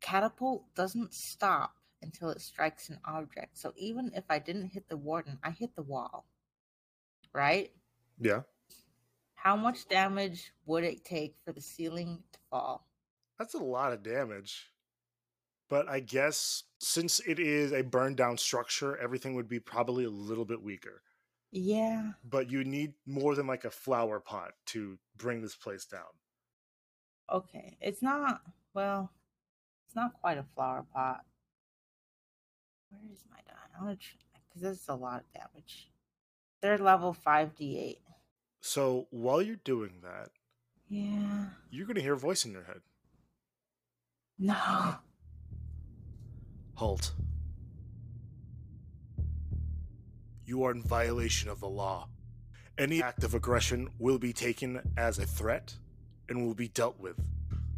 [0.00, 3.58] catapult doesn't stop until it strikes an object.
[3.58, 6.24] So even if I didn't hit the warden, I hit the wall.
[7.34, 7.70] Right?
[8.18, 8.40] Yeah.
[9.34, 12.87] How much damage would it take for the ceiling to fall?
[13.38, 14.72] That's a lot of damage.
[15.68, 20.10] But I guess since it is a burned down structure, everything would be probably a
[20.10, 21.02] little bit weaker.
[21.50, 22.12] Yeah.
[22.28, 26.00] But you need more than like a flower pot to bring this place down.
[27.30, 27.76] Okay.
[27.80, 28.40] It's not,
[28.74, 29.12] well,
[29.86, 31.20] it's not quite a flower pot.
[32.90, 33.52] Where is my die?
[33.78, 34.18] I'm going to try,
[34.48, 35.90] because this is a lot of damage.
[36.62, 37.98] Third level 5d8.
[38.60, 40.30] So while you're doing that,
[40.88, 41.50] Yeah.
[41.70, 42.80] you're going to hear a voice in your head.
[44.38, 44.94] No.
[46.74, 47.12] Halt.
[50.44, 52.08] You are in violation of the law.
[52.78, 55.74] Any act of aggression will be taken as a threat
[56.28, 57.16] and will be dealt with.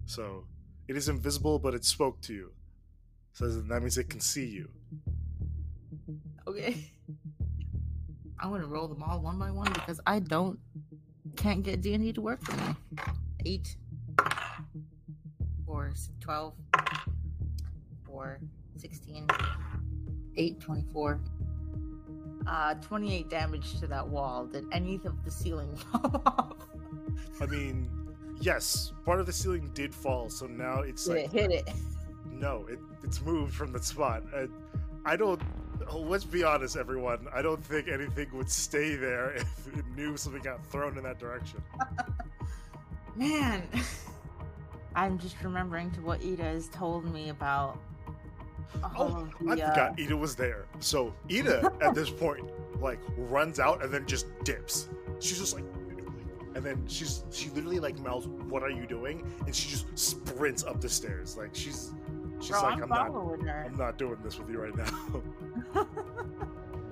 [0.05, 0.45] So
[0.87, 2.53] it is invisible, but it spoke to you.
[3.33, 4.69] So that means it can see you.
[6.47, 6.93] Okay.
[8.39, 10.59] I'm gonna roll them all one by one because I don't
[11.37, 12.75] can't get D and D to work for me.
[13.47, 13.77] Eight,
[15.95, 16.55] four, 12,
[18.05, 18.39] four,
[18.77, 19.27] 16,
[20.37, 21.21] 8, 24.
[22.47, 24.47] Uh, 28 damage to that wall.
[24.47, 26.53] Did any of the ceiling fall off?
[27.41, 27.89] I mean,
[28.41, 31.69] yes, part of the ceiling did fall, so now it's Did like it hit it?
[32.31, 34.23] no, it, it's moved from the spot.
[34.35, 34.47] I,
[35.05, 35.41] I don't.
[35.89, 37.27] oh, Let's be honest, everyone.
[37.33, 41.19] I don't think anything would stay there if it knew something got thrown in that
[41.19, 41.63] direction.
[43.17, 43.63] Man,
[44.95, 47.79] I'm just remembering to what Eda has told me about.
[48.97, 50.67] Oh, of I the, uh, forgot Eda was there.
[50.81, 54.89] So Eda, at this point, like runs out and then just dips.
[55.19, 55.65] She's just like,
[56.55, 60.65] and then she's she literally like mouths, "What are you doing?" And she just sprints
[60.65, 61.37] up the stairs.
[61.37, 61.93] Like she's
[62.41, 63.67] she's Bro, like, I'm "I'm not, her.
[63.67, 65.23] I'm not doing this with you right now."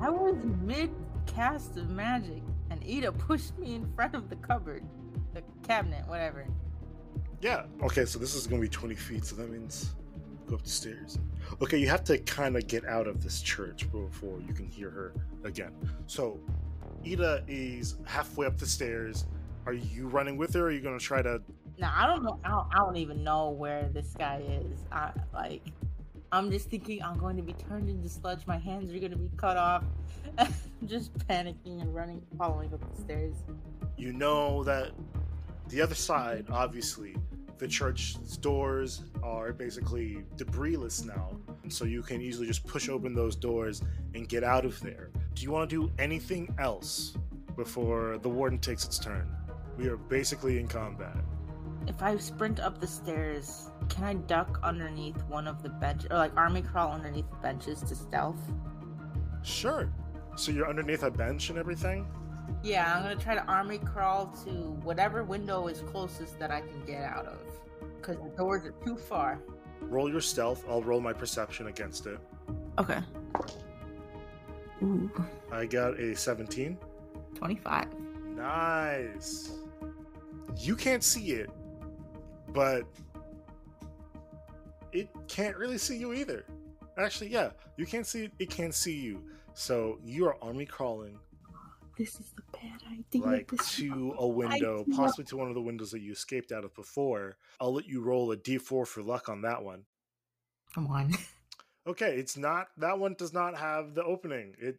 [0.00, 0.90] I was mid
[1.26, 4.84] cast of magic, and Eda pushed me in front of the cupboard,
[5.34, 6.46] the cabinet, whatever.
[7.40, 7.64] Yeah.
[7.82, 9.94] Okay, so this is gonna be 20 feet, so that means
[10.46, 11.18] go up the stairs.
[11.62, 14.90] Okay, you have to kind of get out of this church before you can hear
[14.90, 15.12] her
[15.44, 15.72] again.
[16.06, 16.40] So,
[17.04, 19.26] Eda is halfway up the stairs.
[19.66, 20.62] Are you running with her?
[20.62, 21.40] Or are you gonna try to?
[21.78, 22.40] Now I don't know.
[22.44, 24.80] I don't, I don't even know where this guy is.
[24.90, 25.62] I like.
[26.30, 28.46] I'm just thinking I'm going to be turned into sludge.
[28.46, 29.82] My hands are going to be cut off.
[30.84, 33.36] just panicking and running, following up the stairs.
[33.96, 34.92] You know that
[35.68, 37.16] the other side, obviously,
[37.58, 41.36] the church's doors are basically debrisless now,
[41.68, 43.82] so you can easily just push open those doors
[44.14, 45.10] and get out of there.
[45.34, 47.16] Do you want to do anything else
[47.56, 49.28] before the warden takes its turn?
[49.76, 51.16] We are basically in combat.
[51.86, 56.16] If I sprint up the stairs, can I duck underneath one of the bench or
[56.16, 58.40] like army crawl underneath the benches to stealth?
[59.42, 59.90] Sure.
[60.36, 62.06] So you're underneath a bench and everything?
[62.62, 64.50] Yeah, I'm gonna try to army crawl to
[64.82, 67.38] whatever window is closest that I can get out of.
[67.96, 69.38] Because the doors are too far.
[69.80, 70.64] Roll your stealth.
[70.68, 72.18] I'll roll my perception against it.
[72.78, 72.98] Okay.
[74.82, 75.10] Ooh,
[75.50, 76.76] I got a 17.
[77.34, 77.86] 25.
[78.36, 79.52] Nice.
[80.56, 81.50] You can't see it,
[82.48, 82.84] but
[84.92, 86.44] it can't really see you either.
[86.96, 88.32] Actually, yeah, you can't see it.
[88.38, 89.22] It can't see you.
[89.54, 91.18] So you are army crawling
[91.98, 93.26] This is the bad idea.
[93.26, 94.96] like to a window, idea.
[94.96, 97.36] possibly to one of the windows that you escaped out of before.
[97.60, 99.84] I'll let you roll a d4 for luck on that one.
[100.74, 101.12] One.
[101.86, 104.54] Okay, it's not that one does not have the opening.
[104.58, 104.76] It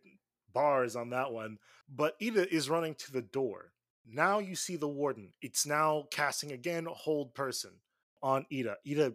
[0.54, 1.58] bars on that one,
[1.90, 3.72] but Eda is running to the door.
[4.06, 5.34] Now you see the warden.
[5.42, 7.72] It's now casting again hold person
[8.22, 8.78] on Eda.
[8.84, 9.14] Eda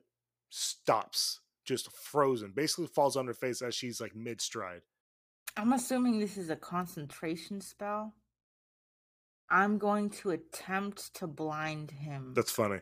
[0.51, 4.83] stops, just frozen, basically falls on her face as she's like mid stride.
[5.57, 8.15] I'm assuming this is a concentration spell.
[9.51, 12.33] I'm going to attempt to blind him.
[12.35, 12.81] That's funny.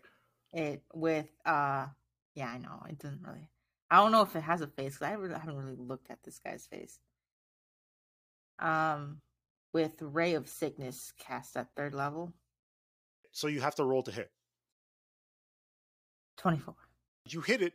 [0.54, 1.86] it with uh
[2.34, 3.48] yeah i know it doesn't really
[3.90, 6.22] i don't know if it has a face 'cause i really haven't really looked at
[6.24, 6.98] this guy's face
[8.58, 9.22] um
[9.72, 12.34] with ray of sickness cast at third level
[13.32, 14.30] So you have to roll to hit.
[16.36, 16.74] 24
[17.28, 17.72] you hit it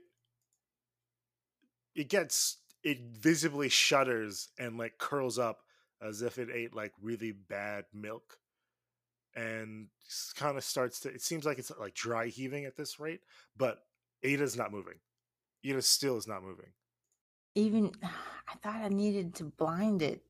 [1.96, 2.58] it gets
[2.88, 5.60] it visibly shudders and like curls up
[6.02, 8.38] as if it ate like really bad milk
[9.36, 9.88] and
[10.38, 13.20] kind of starts to it seems like it's like dry heaving at this rate
[13.58, 13.80] but
[14.24, 14.94] Eda's not moving
[15.64, 16.70] Eda still is not moving
[17.56, 20.22] even i thought i needed to blind it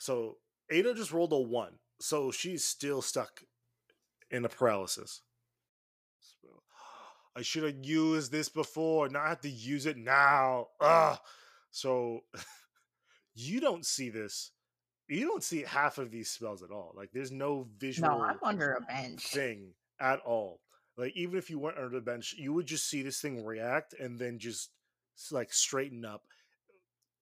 [0.00, 0.38] so
[0.72, 3.44] Eda just rolled a one so she's still stuck
[4.32, 5.22] in a paralysis
[7.36, 9.10] I should have used this before.
[9.10, 10.68] Now I have to use it now.
[10.80, 11.18] Ugh.
[11.76, 12.20] So
[13.34, 14.52] you don't see this.
[15.08, 16.94] You don't see half of these spells at all.
[16.96, 20.60] Like there's no visual no i'm under a bench thing at all.
[20.96, 23.92] Like even if you weren't under the bench, you would just see this thing react
[23.92, 24.70] and then just
[25.30, 26.22] like straighten up.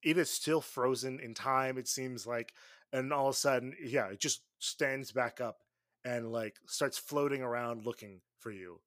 [0.05, 1.77] It is still frozen in time.
[1.77, 2.53] It seems like,
[2.93, 5.57] and all of a sudden, yeah, it just stands back up
[6.05, 8.79] and like starts floating around looking for you.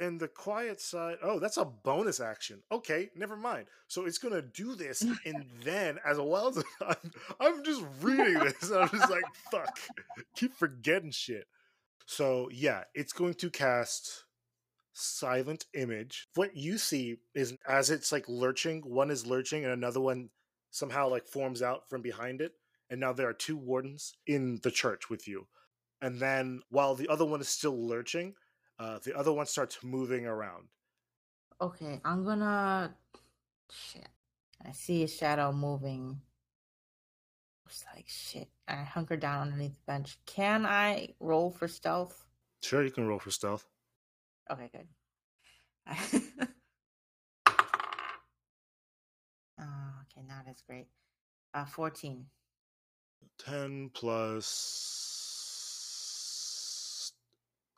[0.00, 2.62] And the quiet side, oh, that's a bonus action.
[2.72, 3.66] Okay, never mind.
[3.86, 8.72] So it's gonna do this, and then as well as I'm, I'm just reading this,
[8.72, 9.78] I'm just like, fuck,
[10.34, 11.46] keep forgetting shit.
[12.06, 14.24] So yeah, it's going to cast
[14.94, 16.28] silent image.
[16.34, 20.30] What you see is as it's like lurching, one is lurching and another one
[20.70, 22.52] somehow like forms out from behind it.
[22.88, 25.46] And now there are two wardens in the church with you.
[26.02, 28.34] And then while the other one is still lurching,
[28.80, 30.64] uh, the other one starts moving around.
[31.60, 32.92] okay i'm gonna
[33.70, 34.08] shit
[34.66, 36.20] i see a shadow moving
[37.66, 42.24] it's like shit i hunker down underneath the bench can i roll for stealth
[42.62, 43.66] Sure, you can roll for stealth.
[44.50, 44.86] Okay, good.
[45.88, 45.96] oh,
[49.58, 50.88] okay, not as great.
[51.54, 52.26] Uh, 14.
[53.38, 54.46] 10 plus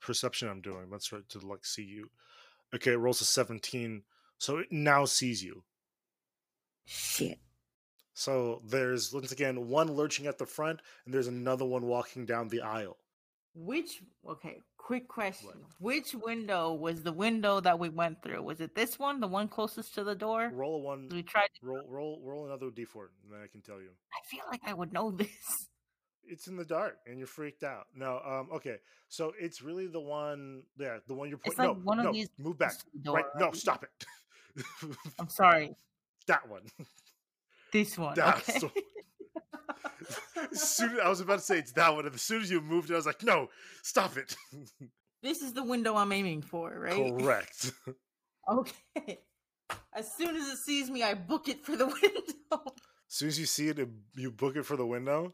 [0.02, 0.88] perception I'm doing.
[0.90, 2.10] Let's right to like see you.
[2.74, 4.02] Okay, it rolls a 17.
[4.38, 5.62] So it now sees you.
[6.84, 7.38] Shit.
[8.14, 12.48] So there's once again one lurching at the front, and there's another one walking down
[12.48, 12.98] the aisle.
[13.54, 15.50] Which, okay, quick question.
[15.78, 18.42] Which window was the window that we went through?
[18.42, 20.50] Was it this one, the one closest to the door?
[20.54, 21.08] Roll a one.
[21.10, 23.90] We tried to, Roll, roll, roll another d4, and then I can tell you.
[24.12, 25.68] I feel like I would know this.
[26.26, 27.86] It's in the dark, and you're freaked out.
[27.94, 28.76] No, um, okay.
[29.08, 31.64] So it's really the one, yeah, the one you're pointing.
[31.64, 32.74] like no, one of no, these move back.
[33.04, 33.24] to Right?
[33.38, 34.64] No, stop it.
[35.18, 35.74] I'm sorry.
[36.26, 36.62] that one.
[37.72, 38.14] This one.
[38.16, 38.80] That's okay.
[40.52, 42.90] soon I was about to say it's that one, and as soon as you moved,
[42.90, 43.48] it, I was like, no,
[43.82, 44.36] stop it.
[45.22, 47.18] this is the window I'm aiming for, right?
[47.18, 47.72] Correct.
[48.50, 49.20] Okay.
[49.94, 52.62] As soon as it sees me, I book it for the window.
[53.12, 55.32] As soon as you see it- you book it for the window.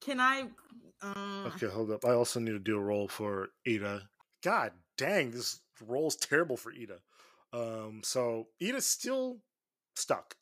[0.00, 0.44] Can I?
[1.02, 2.04] Um, Okay, hold up.
[2.04, 4.02] I also need to do a roll for Eda.
[4.42, 6.98] God dang, this roll's terrible for Eda.
[7.52, 9.38] Um, so Eda's still
[9.96, 10.36] stuck.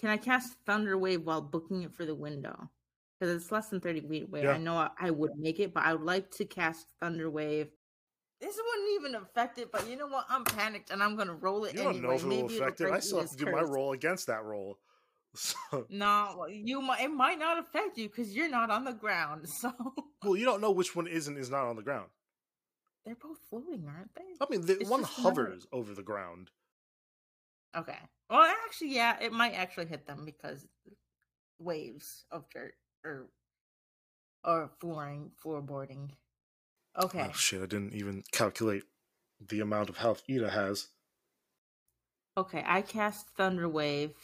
[0.00, 2.70] Can I cast Thunder Wave while booking it for the window?
[3.18, 4.42] Because it's less than 30 feet away.
[4.42, 4.52] Yeah.
[4.52, 7.68] I know I, I would make it, but I would like to cast Thunder Wave.
[8.40, 10.26] This wouldn't even affect it, but you know what?
[10.28, 12.08] I'm panicked and I'm going to roll it You don't anyway.
[12.08, 12.90] know if it will Maybe affect it.
[12.90, 14.78] I still have to do my roll against that roll.
[15.36, 17.02] So, No, you might.
[17.02, 19.46] It might not affect you because you're not on the ground.
[19.60, 19.72] So
[20.22, 22.08] well, you don't know which one is and is not on the ground.
[23.04, 24.22] they're both floating, aren't they?
[24.40, 26.50] I mean, the It's one hovers over the ground.
[27.76, 27.98] Okay.
[28.30, 30.66] Well, actually, yeah, it might actually hit them because
[31.58, 33.28] waves of dirt or
[34.42, 36.10] or flooring, floorboarding.
[37.02, 37.26] Okay.
[37.28, 37.62] Oh shit!
[37.62, 38.84] I didn't even calculate
[39.46, 40.88] the amount of health Eda has.
[42.38, 44.14] Okay, I cast Thunder Wave,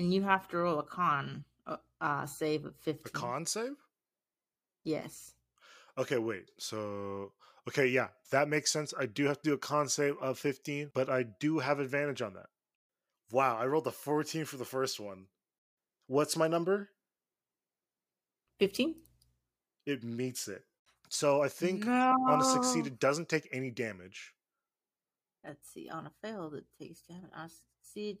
[0.00, 3.02] and you have to roll a con uh, uh save of 15.
[3.04, 3.76] A con save?
[4.82, 5.34] Yes.
[5.98, 6.50] Okay, wait.
[6.56, 7.32] So,
[7.68, 8.94] okay, yeah, that makes sense.
[8.98, 12.22] I do have to do a con save of 15, but I do have advantage
[12.22, 12.46] on that.
[13.30, 15.26] Wow, I rolled a 14 for the first one.
[16.06, 16.88] What's my number?
[18.58, 18.94] 15?
[19.84, 20.64] It meets it.
[21.10, 24.32] So I think on a succeed, it doesn't take any damage.
[25.44, 25.90] Let's see.
[25.90, 27.30] On a failed, it takes damage.
[27.34, 28.18] On a succeed,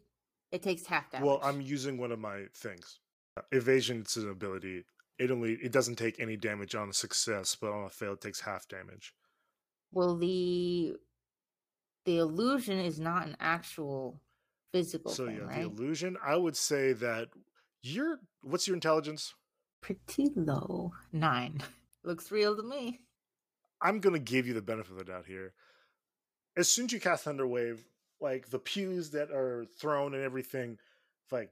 [0.52, 1.26] it takes half damage.
[1.26, 2.98] Well, I'm using one of my things.
[3.36, 4.84] Uh, evasion is an ability.
[5.18, 8.20] It only it doesn't take any damage on a success, but on a fail, it
[8.20, 9.12] takes half damage.
[9.92, 10.94] Well, the
[12.04, 14.20] the illusion is not an actual
[14.72, 16.16] physical So thing, yeah, the illusion.
[16.24, 17.28] I would say that
[17.82, 18.18] you're.
[18.42, 19.34] What's your intelligence?
[19.82, 20.92] Pretty low.
[21.12, 21.60] Nine.
[22.04, 23.00] Looks real to me.
[23.82, 25.52] I'm gonna give you the benefit of the doubt here.
[26.56, 27.80] As soon as you cast Thunderwave,
[28.20, 30.78] like the pews that are thrown and everything,
[31.30, 31.50] like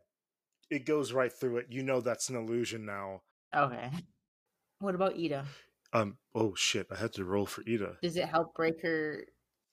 [0.70, 1.66] it goes right through it.
[1.70, 3.22] You know that's an illusion now.
[3.54, 3.90] Okay.
[4.80, 5.44] What about Eda?
[5.92, 6.18] Um.
[6.34, 6.86] Oh shit!
[6.92, 7.96] I had to roll for Eda.
[8.02, 9.24] Does it help break her?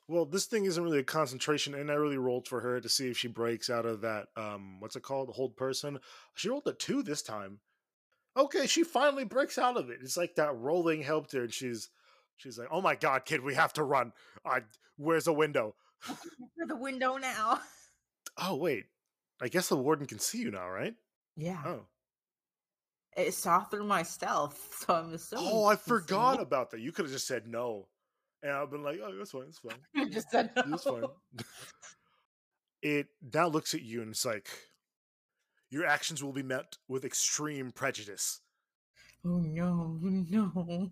[0.07, 3.09] Well, this thing isn't really a concentration, and I really rolled for her to see
[3.09, 4.27] if she breaks out of that.
[4.38, 5.30] Um, what's it called?
[5.30, 5.99] Hold person.
[6.35, 7.59] She rolled a two this time.
[8.38, 9.99] Okay, she finally breaks out of it.
[10.01, 11.89] It's like that rolling helped her, and she's
[12.38, 14.13] she's like, "Oh my god, kid, we have to run.
[14.45, 14.61] I
[14.97, 15.76] where's a window?
[16.56, 17.61] Through the window now.
[18.38, 18.86] Oh wait,
[19.41, 20.95] I guess the warden can see you now, right?
[21.36, 21.65] Yeah.
[21.65, 21.88] Oh,
[23.18, 25.45] It saw through my stealth, so I'm assuming.
[25.52, 26.82] oh, I it can see forgot about that.
[26.82, 27.88] You could have just said no,
[28.44, 30.76] and I've been like, "Oh, that's fine, that's fine." I just said no.
[30.76, 31.10] It's fine.
[32.82, 34.48] it now looks at you and it's like,
[35.69, 38.41] your actions will be met with extreme prejudice.
[39.26, 40.90] Oh no, oh, no.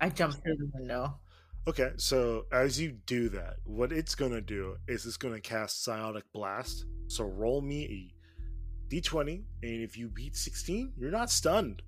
[0.00, 1.20] I jumped through the window.
[1.68, 6.24] Okay, so as you do that, what it's gonna do is it's gonna cast Psionic
[6.32, 6.86] Blast.
[7.08, 11.82] So roll me a d20, and if you beat 16, you're not stunned.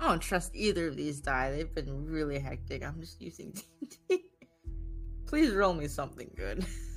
[0.00, 1.50] I don't trust either of these die.
[1.50, 2.84] They've been really hectic.
[2.84, 3.50] I'm just using
[4.08, 4.24] D&D.
[5.26, 6.64] Please roll me something good.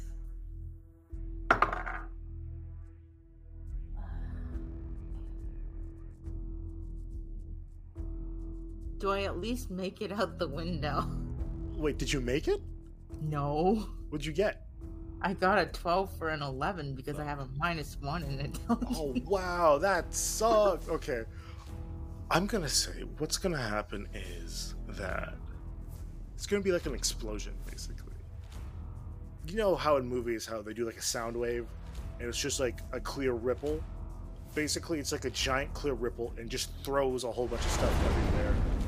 [9.02, 11.10] Do I at least make it out the window?
[11.76, 12.61] Wait, did you make it?
[13.19, 13.88] No.
[14.10, 14.68] What'd you get?
[15.23, 18.60] I got a 12 for an 11 because I have a minus 1 in it.
[18.69, 20.88] Oh wow, that sucked.
[20.88, 21.23] Okay.
[22.30, 25.34] I'm gonna say what's gonna happen is that
[26.36, 28.14] it's gonna be like an explosion, basically.
[29.48, 31.65] You know how in movies how they do like a sound wave
[32.19, 33.84] and it's just like a clear ripple?
[34.53, 38.06] Basically it's like a giant clear ripple and just throws a whole bunch of stuff
[38.06, 38.40] everywhere.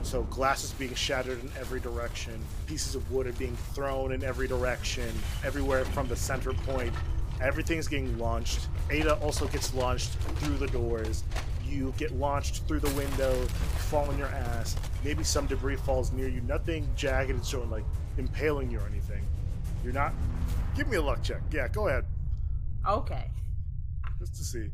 [0.03, 4.23] So glass is being shattered in every direction, pieces of wood are being thrown in
[4.23, 5.09] every direction,
[5.43, 6.93] everywhere from the center point.
[7.41, 8.67] Everything's getting launched.
[8.93, 11.23] Eda also gets launched through the doors.
[11.65, 13.33] You get launched through the window,
[13.89, 14.75] fall on your ass.
[15.03, 16.41] Maybe some debris falls near you.
[16.41, 17.85] Nothing jagged and showing like
[18.17, 19.23] impaling you or anything.
[19.83, 20.13] You're not.
[20.75, 21.41] Give me a luck check.
[21.51, 22.05] Yeah, go ahead.
[22.87, 23.31] Okay.
[24.19, 24.69] Just to see.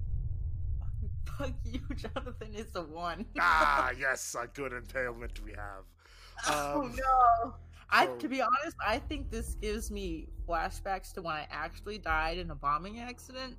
[1.40, 2.54] Fuck you, Jonathan.
[2.54, 3.26] is the 1.
[3.40, 5.86] Ah, yes, a good impalement we have.
[6.50, 7.56] oh Um, no.
[7.92, 12.38] I to be honest, I think this gives me flashbacks to when I actually died
[12.38, 13.58] in a bombing accident.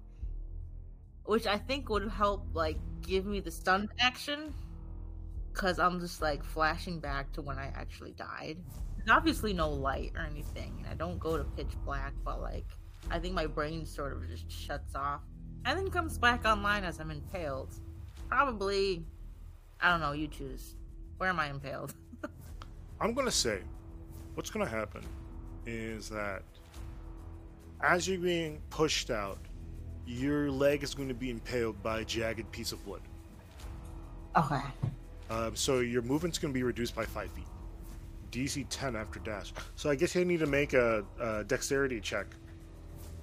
[1.24, 4.54] Which I think would help like give me the stun action.
[5.52, 8.58] Cause I'm just like flashing back to when I actually died.
[8.96, 12.66] There's obviously no light or anything, and I don't go to pitch black, but like
[13.10, 15.22] I think my brain sort of just shuts off.
[15.64, 17.74] And then comes back online as I'm impaled.
[18.28, 19.04] Probably
[19.80, 20.74] I don't know, you choose.
[21.16, 21.94] Where am I impaled?
[23.00, 23.60] I'm gonna say,
[24.34, 25.02] what's gonna happen
[25.66, 26.42] is that
[27.82, 29.38] as you're being pushed out,
[30.06, 33.02] your leg is going to be impaled by a jagged piece of wood.
[34.36, 34.60] Okay.
[35.30, 37.46] Um, so your movement's going to be reduced by five feet.
[38.32, 39.52] DC 10 after dash.
[39.76, 42.26] So I guess you need to make a, a dexterity check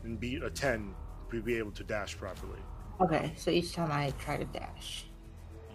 [0.04, 2.60] and beat a 10 to be able to dash properly.
[3.00, 5.06] Okay, so each time I try to dash.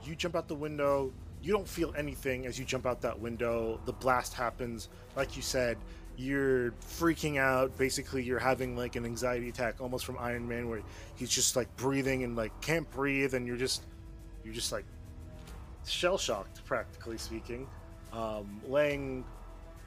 [0.05, 1.13] You jump out the window.
[1.43, 3.81] You don't feel anything as you jump out that window.
[3.85, 4.89] The blast happens.
[5.17, 5.77] Like you said,
[6.17, 7.77] you're freaking out.
[7.79, 10.83] Basically, you're having like an anxiety attack, almost from Iron Man, where
[11.15, 13.85] he's just like breathing and like can't breathe, and you're just,
[14.45, 14.85] you're just like
[15.87, 17.67] shell shocked, practically speaking.
[18.13, 19.25] Um, laying,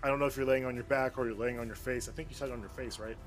[0.04, 2.10] I don't know if you're laying on your back or you're laying on your face.
[2.10, 3.18] I think you said on your face, right?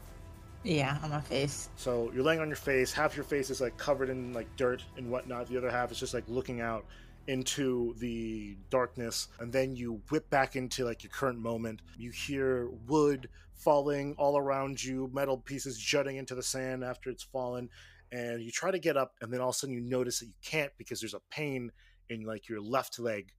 [0.64, 1.68] Yeah, on my face.
[1.76, 2.92] So you're laying on your face.
[2.92, 5.48] Half your face is like covered in like dirt and whatnot.
[5.48, 6.84] The other half is just like looking out
[7.26, 9.28] into the darkness.
[9.38, 11.80] And then you whip back into like your current moment.
[11.96, 17.22] You hear wood falling all around you, metal pieces jutting into the sand after it's
[17.22, 17.68] fallen.
[18.10, 20.26] And you try to get up, and then all of a sudden you notice that
[20.26, 21.70] you can't because there's a pain
[22.08, 23.32] in like your left leg.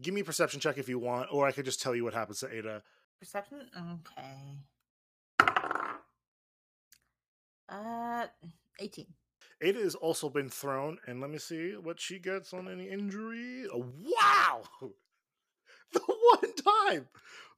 [0.00, 2.14] Give me a perception check if you want, or I could just tell you what
[2.14, 2.82] happens to Eda.
[3.18, 3.68] Perception?
[3.76, 5.48] Okay.
[7.68, 8.26] Uh,
[8.78, 9.06] 18.
[9.62, 13.66] Eda has also been thrown, and let me see what she gets on any injury.
[13.72, 14.62] Oh, wow!
[15.90, 16.54] The one
[16.90, 17.08] time,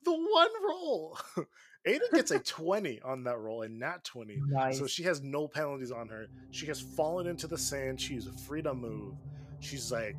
[0.05, 1.19] the one roll.
[1.85, 4.39] Eda gets a 20 on that roll and not 20.
[4.49, 4.79] Nice.
[4.79, 6.29] So she has no penalties on her.
[6.53, 8.01] She has fallen into the sand.
[8.01, 9.15] She's free to move.
[9.59, 10.17] She's like,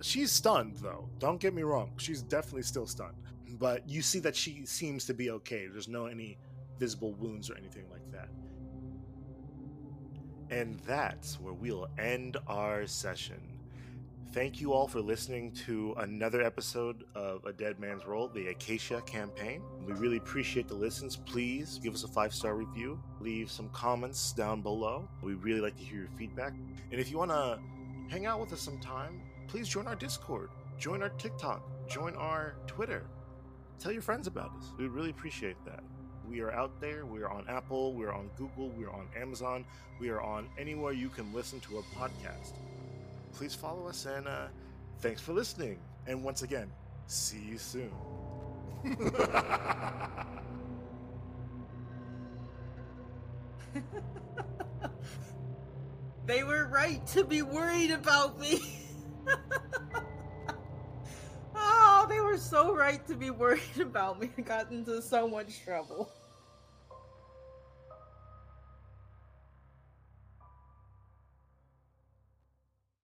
[0.00, 1.08] she's stunned though.
[1.18, 1.92] Don't get me wrong.
[1.96, 3.16] She's definitely still stunned.
[3.58, 5.66] But you see that she seems to be okay.
[5.66, 6.38] There's no any
[6.78, 8.28] visible wounds or anything like that.
[10.50, 13.58] And that's where we'll end our session.
[14.32, 19.00] Thank you all for listening to another episode of A Dead Man's Roll, the Acacia
[19.02, 19.62] campaign.
[19.86, 21.16] We really appreciate the listens.
[21.16, 25.08] Please give us a five star review, leave some comments down below.
[25.22, 26.52] We really like to hear your feedback.
[26.92, 27.58] And if you want to
[28.08, 33.04] hang out with us sometime, please join our Discord, join our TikTok, join our Twitter.
[33.80, 34.72] Tell your friends about us.
[34.78, 35.82] We really appreciate that.
[36.28, 37.06] We are out there.
[37.06, 37.94] We are on Apple.
[37.94, 38.68] We are on Google.
[38.70, 39.64] We are on Amazon.
[39.98, 42.52] We are on anywhere you can listen to a podcast.
[43.32, 44.48] Please follow us and uh,
[45.00, 45.78] thanks for listening.
[46.06, 46.70] And once again,
[47.06, 47.90] see you soon.
[56.28, 58.60] They were right to be worried about me.
[61.54, 64.30] oh, they were so right to be worried about me.
[64.36, 66.10] I got into so much trouble.